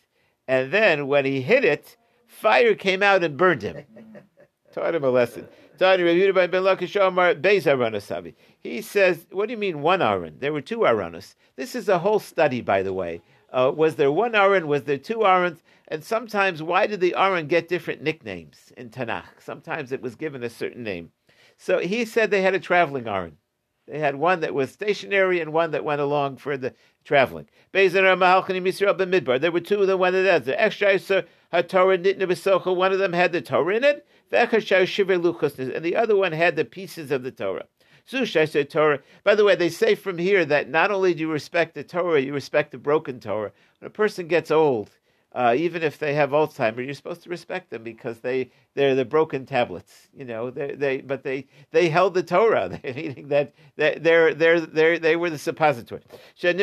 [0.48, 3.84] And then when he hit it, fire came out and burned him.
[4.72, 5.48] Taught him a lesson.
[8.60, 10.36] He says, What do you mean one Aaron?
[10.38, 11.34] There were two Aaronos.
[11.56, 13.20] This is a whole study, by the way.
[13.52, 14.66] Uh, was there one Aaron?
[14.66, 15.62] Was there two Aarons?
[15.88, 19.40] And sometimes, why did the Aaron get different nicknames in Tanakh?
[19.40, 21.10] Sometimes it was given a certain name.
[21.58, 23.36] So he said they had a traveling Aaron.
[23.88, 26.72] They had one that was stationary and one that went along for the
[27.04, 27.48] traveling.
[27.72, 28.00] There were
[29.60, 30.54] two that went in the desert.
[30.56, 31.22] Extra
[31.68, 36.64] Torah One of them had the Torah in it, and the other one had the
[36.64, 37.66] pieces of the Torah.
[38.68, 39.00] Torah.
[39.24, 42.20] By the way, they say from here that not only do you respect the Torah,
[42.20, 43.52] you respect the broken Torah.
[43.78, 44.90] When a person gets old,
[45.34, 49.04] uh, even if they have Alzheimer, you're supposed to respect them because they they're the
[49.04, 50.50] broken tablets, you know.
[50.50, 55.30] They they but they they held the Torah, meaning that they're they're they they were
[55.30, 56.02] the suppository.
[56.42, 56.56] One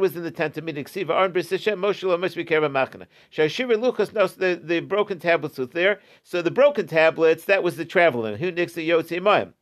[0.00, 0.86] was in the tent of meeting.
[0.86, 3.06] Siva Arn B'Sishem Moshe Lo Moshe B'Kerba Machana.
[3.30, 6.00] Shashira Luchas knows the the broken tablets was there.
[6.22, 8.38] So the broken tablets that was the traveling.
[8.38, 9.52] Who nix the Yotzi Mayim.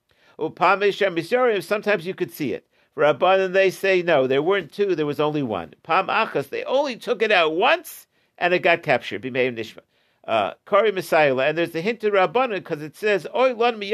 [1.62, 2.68] Sometimes you could see it.
[2.96, 5.74] Rabbanan, they say no, there weren't two, there was only one.
[5.82, 8.06] Pam Achas, they only took it out once
[8.38, 9.22] and it got captured.
[9.22, 9.80] B'meim Nishma.
[10.26, 13.86] Uh, Kari Messiah, and there's a hint to Rabbanan because it says, Oy lon The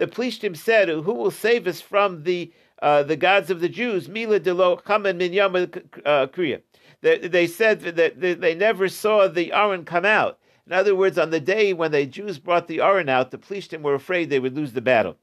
[0.00, 4.06] Plishtim said, Who will save us from the uh, the gods of the Jews?
[4.08, 6.60] Mila delo chaman min kriya.
[7.00, 10.38] They said that they never saw the Aron come out.
[10.66, 13.80] In other words, on the day when the Jews brought the Aron out, the Plishtim
[13.80, 15.16] were afraid they would lose the battle.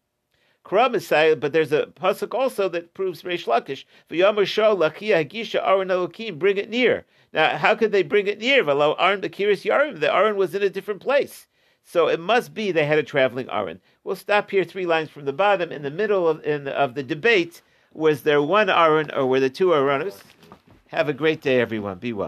[0.65, 3.85] Kram is silent, but there's a pasuk also that proves Reish Lakish.
[4.09, 7.05] V'yomer Shaul Lakia Hagisha Aaron Elokim, bring it near.
[7.31, 8.63] Now, how could they bring it near?
[8.63, 9.99] V'lo Aaron Akiris Yarim.
[9.99, 11.47] The Aaron was in a different place.
[11.83, 13.79] So it must be they had a traveling Aaron.
[14.03, 15.71] We'll stop here three lines from the bottom.
[15.71, 17.61] In the middle of, in, of the debate,
[17.93, 20.17] was there one Aaron or were there two Aaronos?
[20.87, 21.99] Have a great day, everyone.
[21.99, 22.23] Be well.